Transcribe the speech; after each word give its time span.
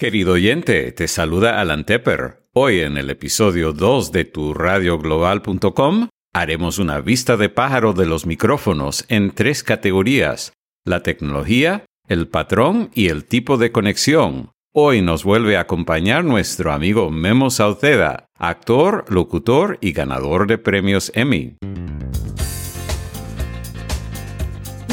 Querido 0.00 0.32
oyente, 0.32 0.92
te 0.92 1.06
saluda 1.08 1.60
Alan 1.60 1.84
Tepper. 1.84 2.46
Hoy 2.54 2.80
en 2.80 2.96
el 2.96 3.10
episodio 3.10 3.74
2 3.74 4.12
de 4.12 4.24
tu 4.24 4.54
radioglobal.com 4.54 6.08
haremos 6.32 6.78
una 6.78 7.02
vista 7.02 7.36
de 7.36 7.50
pájaro 7.50 7.92
de 7.92 8.06
los 8.06 8.24
micrófonos 8.24 9.04
en 9.08 9.30
tres 9.32 9.62
categorías, 9.62 10.54
la 10.86 11.02
tecnología, 11.02 11.84
el 12.08 12.28
patrón 12.28 12.90
y 12.94 13.08
el 13.08 13.26
tipo 13.26 13.58
de 13.58 13.72
conexión. 13.72 14.52
Hoy 14.72 15.02
nos 15.02 15.22
vuelve 15.22 15.58
a 15.58 15.60
acompañar 15.60 16.24
nuestro 16.24 16.72
amigo 16.72 17.10
Memo 17.10 17.50
Sauceda, 17.50 18.24
actor, 18.38 19.04
locutor 19.10 19.76
y 19.82 19.92
ganador 19.92 20.46
de 20.46 20.56
premios 20.56 21.12
Emmy. 21.14 21.58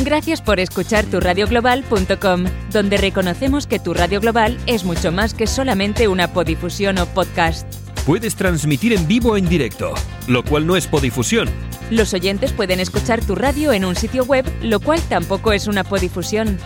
Gracias 0.08 0.42
por 0.42 0.62
escuchar 0.62 1.04
turradioglobal.com, 1.04 2.46
donde 2.71 2.96
reconocemos 2.96 3.68
que 3.68 3.78
tu 3.78 3.94
radio 3.94 4.21
global 4.21 4.57
es 4.66 4.86
mucho 4.86 5.12
más 5.12 5.34
que 5.34 5.48
solamente 5.48 6.07
una 6.07 6.32
podifusión 6.32 6.98
o 6.98 7.06
podcast. 7.07 7.68
Puedes 8.06 8.38
transmitir 8.38 8.93
en 8.93 9.06
vivo 9.06 9.32
o 9.32 9.38
en 9.38 9.50
directo, 9.50 9.96
lo 10.30 10.46
cual 10.46 10.66
no 10.66 10.78
es 10.78 10.88
podifusión. 10.88 11.50
Los 11.92 12.14
oyentes 12.14 12.54
pueden 12.54 12.80
escuchar 12.80 13.21
tu 13.21 13.36
radio 13.36 13.74
en 13.74 13.83
un 13.83 13.97
sitio 13.97 14.24
web, 14.24 14.46
lo 14.61 14.80
cual 14.80 15.02
tampoco 15.10 15.52
es 15.52 15.68
una 15.68 15.83
podifusión. 15.83 16.58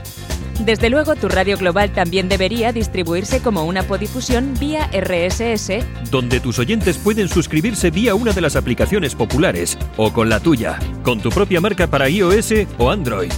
Desde 0.60 0.90
luego, 0.90 1.16
tu 1.16 1.28
radio 1.28 1.58
global 1.58 1.92
también 1.92 2.30
debería 2.30 2.72
distribuirse 2.72 3.42
como 3.42 3.66
una 3.66 3.84
podifusión 3.84 4.54
vía 4.60 4.90
RSS, 4.94 5.84
donde 6.12 6.40
tus 6.40 6.60
oyentes 6.60 6.98
pueden 6.98 7.28
suscribirse 7.28 7.90
vía 7.90 8.14
una 8.16 8.32
de 8.32 8.42
las 8.42 8.56
aplicaciones 8.56 9.16
populares 9.16 9.78
o 9.98 10.14
con 10.14 10.30
la 10.30 10.40
tuya, 10.40 10.78
con 11.04 11.20
tu 11.20 11.30
propia 11.30 11.62
marca 11.62 11.88
para 11.88 12.10
iOS 12.10 12.54
o 12.78 12.92
Android. 12.92 13.32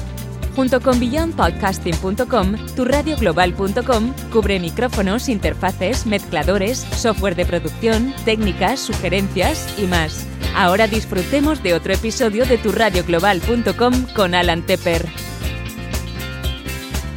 Junto 0.56 0.82
con 0.82 1.00
beyondpodcasting.com, 1.00 2.56
turradioglobal.com 2.76 4.14
cubre 4.32 4.60
micrófonos, 4.60 5.30
interfaces, 5.30 6.06
mezcladores, 6.06 6.80
software 6.96 7.36
de 7.36 7.46
producción, 7.46 8.14
técnicas, 8.24 8.80
sugerencias 8.80 9.68
y 9.80 9.88
más. 9.88 10.28
Ahora 10.56 10.88
disfrutemos 10.88 11.64
de 11.64 11.74
otro 11.74 11.94
episodio 11.94 12.46
de 12.46 12.60
turradioglobal.com 12.60 14.06
con 14.16 14.36
Alan 14.36 14.62
Tepper. 14.64 15.23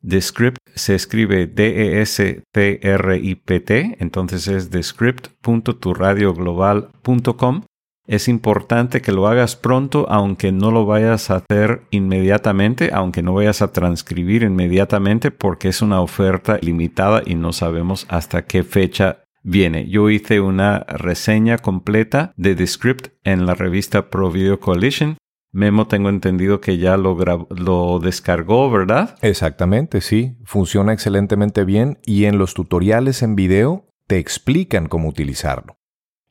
Descript 0.00 0.58
se 0.74 0.94
escribe 0.94 1.46
D-E-S-P-R-I-P-T, 1.46 2.36
entonces 3.98 4.48
es 4.48 4.70
descript.turradioglobal.com 4.70 7.62
es 8.06 8.28
importante 8.28 9.02
que 9.02 9.12
lo 9.12 9.26
hagas 9.26 9.56
pronto, 9.56 10.06
aunque 10.08 10.52
no 10.52 10.70
lo 10.70 10.86
vayas 10.86 11.30
a 11.30 11.36
hacer 11.36 11.82
inmediatamente, 11.90 12.90
aunque 12.92 13.22
no 13.22 13.34
vayas 13.34 13.62
a 13.62 13.72
transcribir 13.72 14.42
inmediatamente, 14.42 15.30
porque 15.30 15.68
es 15.68 15.82
una 15.82 16.00
oferta 16.00 16.58
limitada 16.60 17.22
y 17.24 17.34
no 17.34 17.52
sabemos 17.52 18.06
hasta 18.08 18.46
qué 18.46 18.62
fecha 18.62 19.24
viene. 19.42 19.88
Yo 19.88 20.10
hice 20.10 20.40
una 20.40 20.80
reseña 20.80 21.58
completa 21.58 22.32
de 22.36 22.54
The 22.54 22.66
Script 22.66 23.08
en 23.24 23.46
la 23.46 23.54
revista 23.54 24.10
Pro 24.10 24.30
Video 24.30 24.60
Coalition. 24.60 25.16
Memo, 25.52 25.86
tengo 25.86 26.10
entendido 26.10 26.60
que 26.60 26.78
ya 26.78 26.96
lo, 26.96 27.16
lo 27.50 27.98
descargó, 27.98 28.70
¿verdad? 28.70 29.16
Exactamente, 29.22 30.00
sí. 30.00 30.36
Funciona 30.44 30.92
excelentemente 30.92 31.64
bien 31.64 31.98
y 32.04 32.26
en 32.26 32.38
los 32.38 32.54
tutoriales 32.54 33.22
en 33.22 33.36
video 33.36 33.88
te 34.06 34.18
explican 34.18 34.86
cómo 34.86 35.08
utilizarlo. 35.08 35.76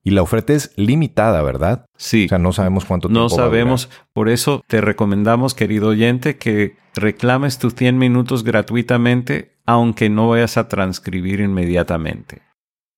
Y 0.06 0.12
la 0.12 0.22
oferta 0.22 0.54
es 0.54 0.72
limitada, 0.78 1.42
¿verdad? 1.42 1.88
Sí. 1.98 2.26
O 2.26 2.30
sea, 2.30 2.38
no 2.38 2.54
sabemos 2.54 2.86
cuánto 2.86 3.08
tiempo. 3.08 3.24
No 3.24 3.30
sabemos. 3.30 3.90
Por 4.14 4.30
eso 4.30 4.64
te 4.68 4.80
recomendamos, 4.80 5.56
querido 5.56 5.90
oyente, 5.90 6.38
que 6.38 6.78
reclames 6.94 7.58
tus 7.58 7.74
100 7.74 7.98
minutos 7.98 8.44
gratuitamente, 8.44 9.56
aunque 9.66 10.12
no 10.12 10.30
vayas 10.30 10.58
a 10.58 10.68
transcribir 10.68 11.40
inmediatamente. 11.40 12.44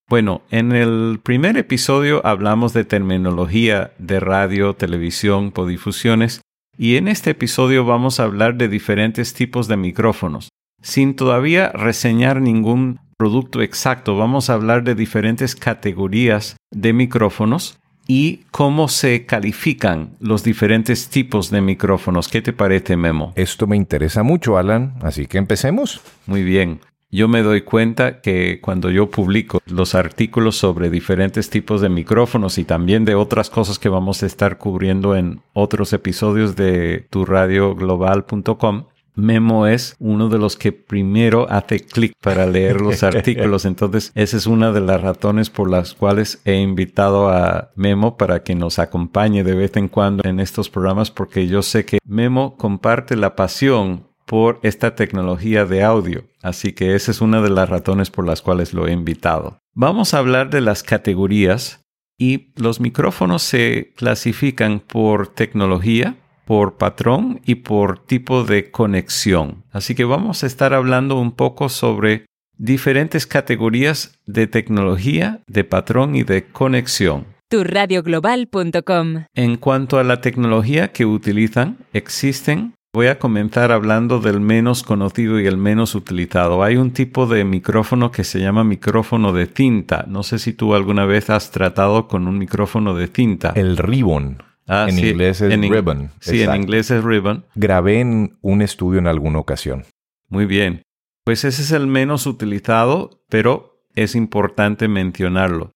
Bueno, 0.09 0.41
en 0.51 0.73
el 0.73 1.21
primer 1.23 1.55
episodio 1.55 2.25
hablamos 2.25 2.73
de 2.73 2.83
terminología 2.83 3.93
de 3.97 4.19
radio, 4.19 4.73
televisión, 4.73 5.51
podifusiones, 5.51 6.41
y 6.77 6.97
en 6.97 7.07
este 7.07 7.29
episodio 7.29 7.85
vamos 7.85 8.19
a 8.19 8.23
hablar 8.23 8.55
de 8.55 8.67
diferentes 8.67 9.33
tipos 9.33 9.69
de 9.69 9.77
micrófonos, 9.77 10.49
sin 10.81 11.15
todavía 11.15 11.69
reseñar 11.69 12.41
ningún 12.41 12.99
producto 13.17 13.61
exacto. 13.61 14.15
Vamos 14.15 14.49
a 14.49 14.53
hablar 14.53 14.83
de 14.83 14.95
diferentes 14.95 15.55
categorías 15.55 16.55
de 16.71 16.93
micrófonos 16.93 17.79
y 18.07 18.41
cómo 18.51 18.87
se 18.87 19.25
califican 19.25 20.11
los 20.19 20.43
diferentes 20.43 21.09
tipos 21.09 21.49
de 21.49 21.61
micrófonos. 21.61 22.29
¿Qué 22.29 22.41
te 22.41 22.53
parece, 22.53 22.95
Memo? 22.95 23.33
Esto 23.35 23.67
me 23.67 23.75
interesa 23.75 24.23
mucho, 24.23 24.57
Alan, 24.57 24.95
así 25.01 25.25
que 25.25 25.37
empecemos. 25.37 26.01
Muy 26.25 26.43
bien. 26.43 26.79
Yo 27.09 27.29
me 27.29 27.41
doy 27.41 27.61
cuenta 27.61 28.19
que 28.19 28.59
cuando 28.61 28.91
yo 28.91 29.09
publico 29.09 29.61
los 29.65 29.95
artículos 29.95 30.57
sobre 30.57 30.89
diferentes 30.89 31.49
tipos 31.49 31.79
de 31.79 31.87
micrófonos 31.87 32.57
y 32.57 32.65
también 32.65 33.05
de 33.05 33.15
otras 33.15 33.49
cosas 33.49 33.79
que 33.79 33.87
vamos 33.87 34.23
a 34.23 34.25
estar 34.25 34.57
cubriendo 34.57 35.15
en 35.15 35.41
otros 35.53 35.93
episodios 35.93 36.57
de 36.57 37.07
turradioglobal.com, 37.09 38.87
Memo 39.17 39.67
es 39.67 39.95
uno 39.99 40.29
de 40.29 40.37
los 40.37 40.55
que 40.55 40.71
primero 40.71 41.47
hace 41.49 41.79
clic 41.81 42.13
para 42.21 42.45
leer 42.45 42.79
los 42.79 43.03
artículos. 43.03 43.65
Entonces, 43.65 44.11
esa 44.15 44.37
es 44.37 44.45
una 44.45 44.71
de 44.71 44.81
las 44.81 45.01
razones 45.01 45.49
por 45.49 45.69
las 45.69 45.95
cuales 45.95 46.39
he 46.45 46.55
invitado 46.55 47.29
a 47.29 47.71
Memo 47.75 48.15
para 48.15 48.43
que 48.43 48.55
nos 48.55 48.79
acompañe 48.79 49.43
de 49.43 49.55
vez 49.55 49.75
en 49.75 49.87
cuando 49.87 50.23
en 50.23 50.39
estos 50.39 50.69
programas, 50.69 51.11
porque 51.11 51.47
yo 51.47 51.63
sé 51.63 51.83
que 51.83 51.97
Memo 52.05 52.55
comparte 52.57 53.15
la 53.15 53.35
pasión 53.35 54.07
por 54.27 54.59
esta 54.61 54.93
tecnología 54.93 55.65
de 55.65 55.83
audio. 55.83 56.25
Así 56.43 56.73
que 56.73 56.93
esa 56.93 57.11
es 57.11 57.21
una 57.21 57.41
de 57.41 57.49
las 57.49 57.69
razones 57.69 58.11
por 58.11 58.25
las 58.25 58.41
cuales 58.41 58.73
lo 58.73 58.87
he 58.87 58.91
invitado. 58.91 59.59
Vamos 59.73 60.13
a 60.13 60.19
hablar 60.19 60.49
de 60.49 60.61
las 60.61 60.83
categorías 60.83 61.81
y 62.17 62.51
los 62.55 62.79
micrófonos 62.79 63.41
se 63.41 63.93
clasifican 63.95 64.79
por 64.79 65.27
tecnología, 65.27 66.17
por 66.47 66.77
patrón 66.77 67.41
y 67.45 67.55
por 67.55 67.99
tipo 67.99 68.45
de 68.45 68.71
conexión. 68.71 69.65
Así 69.71 69.93
que 69.93 70.05
vamos 70.05 70.43
a 70.43 70.47
estar 70.47 70.73
hablando 70.73 71.19
un 71.19 71.33
poco 71.33 71.67
sobre 71.67 72.25
diferentes 72.57 73.27
categorías 73.27 74.17
de 74.25 74.47
tecnología, 74.47 75.41
de 75.47 75.65
patrón 75.65 76.15
y 76.15 76.23
de 76.23 76.45
conexión. 76.45 77.25
Turradioglobal.com 77.49 79.25
En 79.35 79.57
cuanto 79.57 79.99
a 79.99 80.03
la 80.03 80.21
tecnología 80.21 80.91
que 80.93 81.05
utilizan, 81.05 81.77
existen 81.93 82.73
Voy 82.93 83.07
a 83.07 83.19
comenzar 83.19 83.71
hablando 83.71 84.19
del 84.19 84.39
menos 84.39 84.81
conocido 84.81 85.39
y 85.39 85.45
el 85.45 85.57
menos 85.57 85.93
utilizado. 85.93 86.63
Hay 86.63 86.77
un 86.77 86.93
tipo 86.93 87.27
de 87.27 87.43
micrófono 87.43 88.11
que 88.11 88.23
se 88.23 88.39
llama 88.39 88.63
micrófono 88.63 89.33
de 89.33 89.45
cinta. 89.45 90.05
No 90.07 90.23
sé 90.23 90.39
si 90.39 90.53
tú 90.53 90.73
alguna 90.73 91.05
vez 91.05 91.29
has 91.29 91.51
tratado 91.51 92.07
con 92.07 92.27
un 92.27 92.39
micrófono 92.39 92.95
de 92.95 93.07
cinta. 93.07 93.51
El 93.55 93.77
ribbon. 93.77 94.41
Ah, 94.67 94.87
en 94.89 94.95
sí, 94.97 95.09
inglés 95.09 95.41
es 95.41 95.53
en 95.53 95.63
in- 95.63 95.71
ribbon. 95.73 96.11
Sí, 96.19 96.41
en 96.41 96.55
inglés 96.55 96.91
es 96.91 97.03
ribbon. 97.03 97.45
Grabé 97.55 97.99
en 98.01 98.37
un 98.41 98.61
estudio 98.61 98.99
en 98.99 99.07
alguna 99.07 99.39
ocasión. 99.39 99.85
Muy 100.29 100.45
bien. 100.45 100.81
Pues 101.23 101.43
ese 101.45 101.61
es 101.61 101.71
el 101.71 101.87
menos 101.87 102.25
utilizado, 102.25 103.23
pero 103.29 103.81
es 103.95 104.15
importante 104.15 104.87
mencionarlo. 104.87 105.71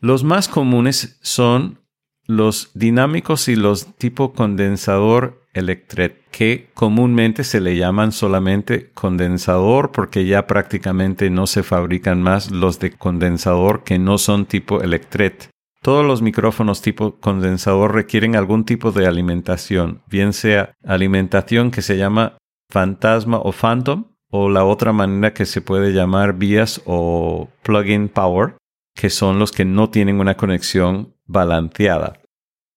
Los 0.00 0.24
más 0.24 0.48
comunes 0.48 1.18
son 1.22 1.78
los 2.26 2.70
dinámicos 2.74 3.48
y 3.48 3.56
los 3.56 3.96
tipo 3.96 4.32
condensador 4.32 5.42
Electret, 5.52 6.20
que 6.30 6.68
comúnmente 6.74 7.44
se 7.44 7.60
le 7.60 7.76
llaman 7.76 8.12
solamente 8.12 8.90
condensador 8.92 9.92
porque 9.92 10.26
ya 10.26 10.46
prácticamente 10.46 11.30
no 11.30 11.46
se 11.46 11.62
fabrican 11.62 12.22
más 12.22 12.50
los 12.50 12.78
de 12.80 12.90
condensador 12.92 13.84
que 13.84 13.98
no 13.98 14.18
son 14.18 14.46
tipo 14.46 14.82
Electret. 14.82 15.48
Todos 15.84 16.02
los 16.02 16.22
micrófonos 16.22 16.80
tipo 16.80 17.20
condensador 17.20 17.92
requieren 17.92 18.36
algún 18.36 18.64
tipo 18.64 18.90
de 18.90 19.06
alimentación, 19.06 20.00
bien 20.06 20.32
sea 20.32 20.72
alimentación 20.82 21.70
que 21.70 21.82
se 21.82 21.98
llama 21.98 22.38
fantasma 22.70 23.36
o 23.36 23.52
phantom, 23.52 24.06
o 24.30 24.48
la 24.48 24.64
otra 24.64 24.94
manera 24.94 25.34
que 25.34 25.44
se 25.44 25.60
puede 25.60 25.92
llamar 25.92 26.38
vías 26.38 26.80
o 26.86 27.50
plug-in 27.62 28.08
power, 28.08 28.56
que 28.96 29.10
son 29.10 29.38
los 29.38 29.52
que 29.52 29.66
no 29.66 29.90
tienen 29.90 30.20
una 30.20 30.38
conexión 30.38 31.16
balanceada. 31.26 32.14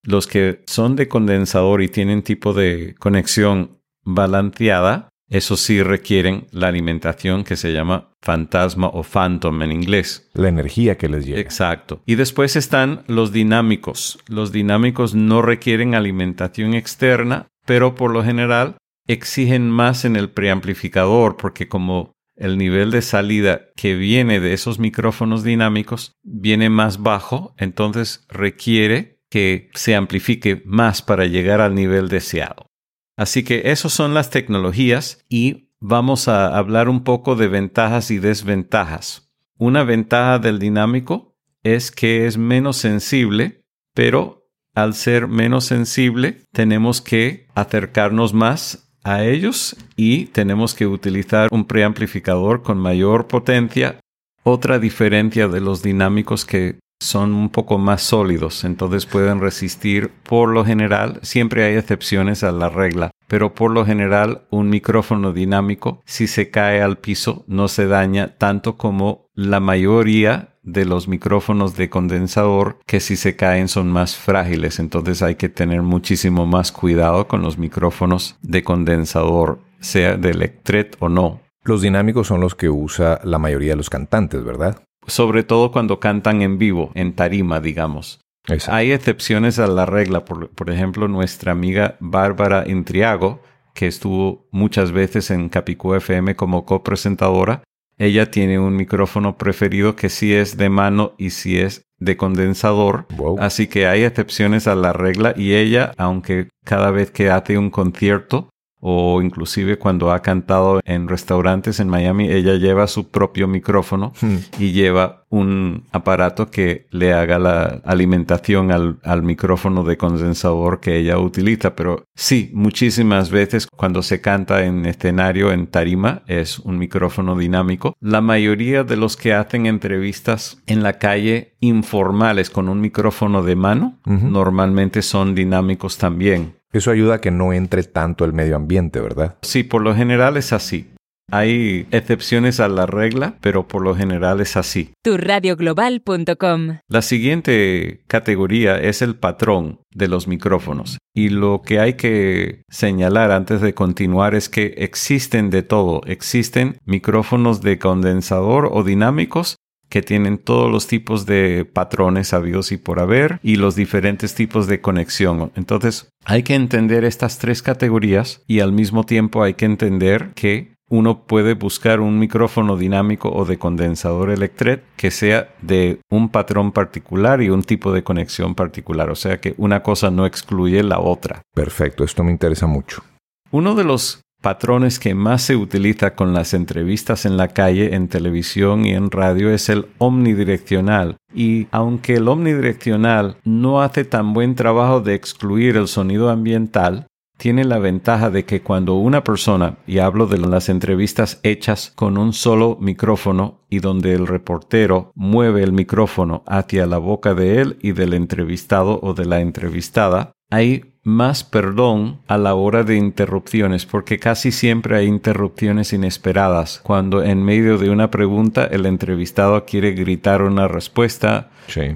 Los 0.03 0.27
que 0.27 0.65
son 0.67 0.97
de 0.97 1.07
condensador 1.07 1.81
y 1.81 1.87
tienen 1.87 2.23
tipo 2.23 2.51
de 2.51 2.93
conexión 2.99 3.79
balanceada, 4.03 5.07
eso 5.29 5.57
sí 5.57 5.83
requieren 5.83 6.47
la 6.51 6.67
alimentación 6.67 7.43
que 7.43 7.57
se 7.57 7.73
llama 7.73 8.11
fantasma 8.21 8.87
o 8.87 9.03
phantom 9.03 9.61
en 9.61 9.71
inglés. 9.73 10.29
La 10.33 10.47
energía 10.47 10.97
que 10.97 11.09
les 11.09 11.25
llega. 11.25 11.39
Exacto. 11.39 12.01
Y 12.05 12.15
después 12.15 12.55
están 12.55 13.03
los 13.07 13.33
dinámicos. 13.33 14.19
Los 14.27 14.51
dinámicos 14.51 15.15
no 15.15 15.41
requieren 15.41 15.95
alimentación 15.95 16.73
externa, 16.73 17.47
pero 17.65 17.95
por 17.95 18.11
lo 18.11 18.23
general 18.23 18.77
exigen 19.07 19.69
más 19.69 20.05
en 20.05 20.15
el 20.15 20.29
preamplificador 20.29 21.37
porque 21.37 21.67
como 21.67 22.13
el 22.35 22.57
nivel 22.57 22.91
de 22.91 23.01
salida 23.01 23.61
que 23.75 23.95
viene 23.95 24.39
de 24.39 24.53
esos 24.53 24.79
micrófonos 24.79 25.43
dinámicos 25.43 26.13
viene 26.23 26.69
más 26.69 27.01
bajo, 27.01 27.53
entonces 27.57 28.25
requiere 28.29 29.19
que 29.29 29.69
se 29.73 29.95
amplifique 29.95 30.61
más 30.65 31.01
para 31.01 31.25
llegar 31.25 31.61
al 31.61 31.75
nivel 31.75 32.07
deseado. 32.07 32.67
Así 33.17 33.43
que 33.43 33.63
esas 33.71 33.91
son 33.91 34.13
las 34.13 34.29
tecnologías 34.29 35.25
y 35.27 35.71
vamos 35.79 36.27
a 36.27 36.55
hablar 36.55 36.87
un 36.87 37.03
poco 37.03 37.35
de 37.35 37.47
ventajas 37.47 38.11
y 38.11 38.19
desventajas. 38.19 39.31
Una 39.57 39.83
ventaja 39.83 40.37
del 40.37 40.59
dinámico 40.59 41.35
es 41.63 41.91
que 41.91 42.27
es 42.27 42.37
menos 42.37 42.77
sensible, 42.77 43.65
pero 43.95 44.47
al 44.75 44.93
ser 44.93 45.27
menos 45.27 45.65
sensible 45.65 46.43
tenemos 46.51 47.01
que 47.01 47.47
acercarnos 47.55 48.35
más 48.35 48.91
a 49.03 49.23
ellos 49.23 49.75
y 49.95 50.25
tenemos 50.25 50.75
que 50.75 50.85
utilizar 50.85 51.49
un 51.51 51.65
preamplificador 51.65 52.61
con 52.61 52.77
mayor 52.77 53.27
potencia. 53.27 53.99
Otra 54.43 54.77
diferencia 54.77 55.47
de 55.47 55.59
los 55.59 55.81
dinámicos 55.81 56.45
que 56.45 56.77
son 56.99 57.33
un 57.33 57.49
poco 57.49 57.77
más 57.77 58.01
sólidos, 58.01 58.63
entonces 58.63 59.05
pueden 59.05 59.39
resistir 59.39 60.11
por 60.23 60.49
lo 60.49 60.65
general, 60.65 61.19
siempre 61.21 61.63
hay 61.63 61.75
excepciones 61.75 62.43
a 62.43 62.51
la 62.51 62.69
regla, 62.69 63.11
pero 63.27 63.53
por 63.53 63.71
lo 63.71 63.85
general 63.85 64.43
un 64.49 64.69
micrófono 64.69 65.33
dinámico 65.33 66.01
si 66.05 66.27
se 66.27 66.49
cae 66.49 66.81
al 66.81 66.97
piso 66.97 67.43
no 67.47 67.67
se 67.67 67.87
daña 67.87 68.35
tanto 68.37 68.77
como 68.77 69.27
la 69.35 69.59
mayoría 69.59 70.55
de 70.63 70.85
los 70.85 71.07
micrófonos 71.07 71.77
de 71.77 71.89
condensador 71.89 72.79
que 72.85 72.99
si 72.99 73.15
se 73.15 73.35
caen 73.35 73.69
son 73.69 73.89
más 73.89 74.17
frágiles, 74.17 74.79
entonces 74.79 75.21
hay 75.21 75.35
que 75.35 75.49
tener 75.49 75.81
muchísimo 75.81 76.45
más 76.45 76.71
cuidado 76.71 77.27
con 77.27 77.41
los 77.41 77.57
micrófonos 77.57 78.37
de 78.41 78.63
condensador, 78.63 79.59
sea 79.79 80.17
de 80.17 80.31
Electret 80.31 80.97
o 80.99 81.07
no. 81.07 81.41
Los 81.63 81.81
dinámicos 81.81 82.27
son 82.27 82.41
los 82.41 82.55
que 82.55 82.69
usa 82.69 83.19
la 83.23 83.39
mayoría 83.39 83.71
de 83.71 83.75
los 83.77 83.89
cantantes, 83.89 84.43
¿verdad? 84.43 84.81
Sobre 85.07 85.43
todo 85.43 85.71
cuando 85.71 85.99
cantan 85.99 86.41
en 86.41 86.57
vivo, 86.57 86.91
en 86.93 87.13
tarima, 87.13 87.59
digamos. 87.59 88.19
Hay 88.67 88.91
excepciones 88.91 89.59
a 89.59 89.67
la 89.67 89.85
regla, 89.85 90.23
por, 90.23 90.49
por 90.49 90.69
ejemplo, 90.69 91.07
nuestra 91.07 91.51
amiga 91.51 91.97
Bárbara 91.99 92.63
Intriago, 92.67 93.41
que 93.73 93.87
estuvo 93.87 94.47
muchas 94.51 94.91
veces 94.91 95.31
en 95.31 95.49
Capicú 95.49 95.93
FM 95.95 96.35
como 96.35 96.65
copresentadora, 96.65 97.63
ella 97.97 98.29
tiene 98.29 98.59
un 98.59 98.75
micrófono 98.75 99.37
preferido 99.37 99.95
que 99.95 100.09
sí 100.09 100.33
es 100.33 100.55
de 100.55 100.69
mano 100.69 101.13
y 101.17 101.31
sí 101.31 101.59
es 101.59 101.83
de 101.99 102.15
condensador. 102.15 103.07
Así 103.39 103.67
que 103.67 103.87
hay 103.87 104.03
excepciones 104.03 104.67
a 104.67 104.75
la 104.75 104.93
regla 104.93 105.33
y 105.35 105.53
ella, 105.53 105.93
aunque 105.97 106.49
cada 106.63 106.91
vez 106.91 107.09
que 107.09 107.31
hace 107.31 107.57
un 107.57 107.71
concierto 107.71 108.49
o 108.89 109.21
inclusive 109.21 109.77
cuando 109.77 110.13
ha 110.13 110.21
cantado 110.21 110.79
en 110.85 111.09
restaurantes 111.09 111.81
en 111.81 111.89
Miami, 111.89 112.29
ella 112.31 112.55
lleva 112.55 112.87
su 112.87 113.09
propio 113.09 113.45
micrófono 113.45 114.13
hmm. 114.21 114.37
y 114.59 114.71
lleva 114.71 115.25
un 115.29 115.83
aparato 115.91 116.49
que 116.49 116.87
le 116.91 117.11
haga 117.11 117.37
la 117.37 117.81
alimentación 117.83 118.71
al, 118.71 118.97
al, 119.03 119.23
micrófono 119.23 119.83
de 119.83 119.97
condensador 119.97 120.79
que 120.79 120.95
ella 120.95 121.19
utiliza. 121.19 121.75
Pero 121.75 122.05
sí, 122.15 122.49
muchísimas 122.53 123.29
veces 123.29 123.67
cuando 123.67 124.01
se 124.01 124.21
canta 124.21 124.63
en 124.63 124.85
escenario, 124.85 125.51
en 125.51 125.67
tarima, 125.67 126.21
es 126.25 126.59
un 126.59 126.77
micrófono 126.77 127.37
dinámico. 127.37 127.93
La 127.99 128.21
mayoría 128.21 128.85
de 128.85 128.95
los 128.95 129.17
que 129.17 129.33
hacen 129.33 129.65
entrevistas 129.65 130.63
en 130.65 130.81
la 130.81 130.93
calle 130.93 131.55
informales 131.59 132.49
con 132.49 132.69
un 132.69 132.79
micrófono 132.79 133.43
de 133.43 133.57
mano, 133.57 133.97
normalmente 134.05 135.01
son 135.01 135.35
dinámicos 135.35 135.97
también. 135.97 136.56
Eso 136.77 136.91
ayuda 136.91 137.15
a 137.15 137.21
que 137.21 137.31
no 137.31 137.53
entre 137.53 137.81
tanto 137.83 138.23
el 138.23 138.33
medio 138.33 138.55
ambiente, 138.55 138.99
¿verdad? 138.99 139.35
Sí, 139.41 139.63
por 139.63 139.81
lo 139.81 139.95
general 139.95 140.37
es 140.37 140.53
así. 140.53 140.91
Hay 141.29 141.87
excepciones 141.91 142.61
a 142.61 142.69
la 142.69 142.85
regla, 142.85 143.35
pero 143.41 143.67
por 143.67 143.81
lo 143.81 143.95
general 143.95 144.39
es 144.39 144.55
así. 144.55 144.91
Turradioglobal.com 145.03 146.77
La 146.87 147.01
siguiente 147.01 148.03
categoría 148.07 148.79
es 148.79 149.01
el 149.01 149.15
patrón 149.15 149.81
de 149.93 150.07
los 150.07 150.27
micrófonos. 150.27 150.99
Y 151.13 151.29
lo 151.29 151.63
que 151.63 151.79
hay 151.79 151.95
que 151.95 152.61
señalar 152.69 153.31
antes 153.31 153.59
de 153.59 153.73
continuar 153.73 154.35
es 154.35 154.47
que 154.47 154.75
existen 154.77 155.49
de 155.49 155.63
todo. 155.63 156.01
Existen 156.05 156.77
micrófonos 156.85 157.61
de 157.61 157.79
condensador 157.79 158.69
o 158.71 158.83
dinámicos 158.83 159.57
que 159.89 160.01
tienen 160.01 160.37
todos 160.37 160.71
los 160.71 160.87
tipos 160.87 161.25
de 161.25 161.65
patrones 161.65 162.33
habidos 162.33 162.71
y 162.71 162.77
por 162.77 162.99
haber 162.99 163.39
y 163.43 163.55
los 163.55 163.75
diferentes 163.75 164.35
tipos 164.35 164.67
de 164.67 164.81
conexión. 164.81 165.51
Entonces, 165.55 166.09
hay 166.25 166.43
que 166.43 166.55
entender 166.55 167.03
estas 167.03 167.39
tres 167.39 167.61
categorías 167.61 168.41
y 168.47 168.59
al 168.59 168.71
mismo 168.71 169.05
tiempo 169.05 169.43
hay 169.43 169.53
que 169.53 169.65
entender 169.65 170.31
que 170.35 170.77
uno 170.89 171.25
puede 171.25 171.53
buscar 171.53 171.99
un 171.99 172.17
micrófono 172.17 172.77
dinámico 172.77 173.29
o 173.29 173.45
de 173.45 173.57
condensador 173.57 174.29
electret 174.29 174.83
que 174.95 175.11
sea 175.11 175.53
de 175.61 175.99
un 176.09 176.29
patrón 176.29 176.71
particular 176.71 177.41
y 177.41 177.49
un 177.49 177.63
tipo 177.63 177.91
de 177.91 178.03
conexión 178.03 178.55
particular. 178.55 179.09
O 179.09 179.15
sea 179.15 179.39
que 179.41 179.53
una 179.57 179.83
cosa 179.83 180.11
no 180.11 180.25
excluye 180.25 180.81
la 180.83 180.99
otra. 180.99 181.41
Perfecto, 181.53 182.03
esto 182.03 182.23
me 182.23 182.31
interesa 182.31 182.67
mucho. 182.67 183.03
Uno 183.51 183.75
de 183.75 183.83
los 183.83 184.21
patrones 184.41 184.99
que 184.99 185.15
más 185.15 185.41
se 185.41 185.55
utiliza 185.55 186.15
con 186.15 186.33
las 186.33 186.53
entrevistas 186.53 187.25
en 187.25 187.37
la 187.37 187.49
calle, 187.49 187.95
en 187.95 188.07
televisión 188.07 188.85
y 188.85 188.91
en 188.91 189.11
radio 189.11 189.49
es 189.49 189.69
el 189.69 189.87
omnidireccional. 189.97 191.17
Y 191.33 191.67
aunque 191.71 192.15
el 192.15 192.27
omnidireccional 192.27 193.37
no 193.43 193.81
hace 193.81 194.05
tan 194.05 194.33
buen 194.33 194.55
trabajo 194.55 195.01
de 195.01 195.15
excluir 195.15 195.77
el 195.77 195.87
sonido 195.87 196.29
ambiental, 196.29 197.07
tiene 197.37 197.65
la 197.65 197.77
ventaja 197.77 198.29
de 198.31 198.45
que 198.45 198.61
cuando 198.61 198.95
una 198.95 199.23
persona, 199.23 199.77
y 199.85 199.99
hablo 199.99 200.25
de 200.25 200.39
las 200.39 200.69
entrevistas 200.69 201.39
hechas 201.43 201.91
con 201.95 202.17
un 202.17 202.33
solo 202.33 202.77
micrófono 202.81 203.61
y 203.69 203.79
donde 203.79 204.13
el 204.13 204.25
reportero 204.25 205.11
mueve 205.13 205.63
el 205.63 205.71
micrófono 205.71 206.43
hacia 206.47 206.87
la 206.87 206.97
boca 206.97 207.35
de 207.35 207.61
él 207.61 207.77
y 207.79 207.91
del 207.91 208.13
entrevistado 208.13 208.99
o 209.03 209.13
de 209.13 209.25
la 209.25 209.39
entrevistada, 209.39 210.31
hay 210.49 210.85
más 211.03 211.45
perdón 211.45 212.19
a 212.27 212.37
la 212.37 212.53
hora 212.53 212.83
de 212.83 212.97
interrupciones, 212.97 213.85
porque 213.85 214.19
casi 214.19 214.51
siempre 214.51 214.97
hay 214.97 215.07
interrupciones 215.07 215.93
inesperadas. 215.93 216.81
Cuando 216.83 217.23
en 217.23 217.43
medio 217.43 217.77
de 217.77 217.89
una 217.89 218.11
pregunta 218.11 218.65
el 218.65 218.85
entrevistado 218.85 219.63
quiere 219.65 219.93
gritar 219.93 220.41
una 220.41 220.67
respuesta 220.67 221.49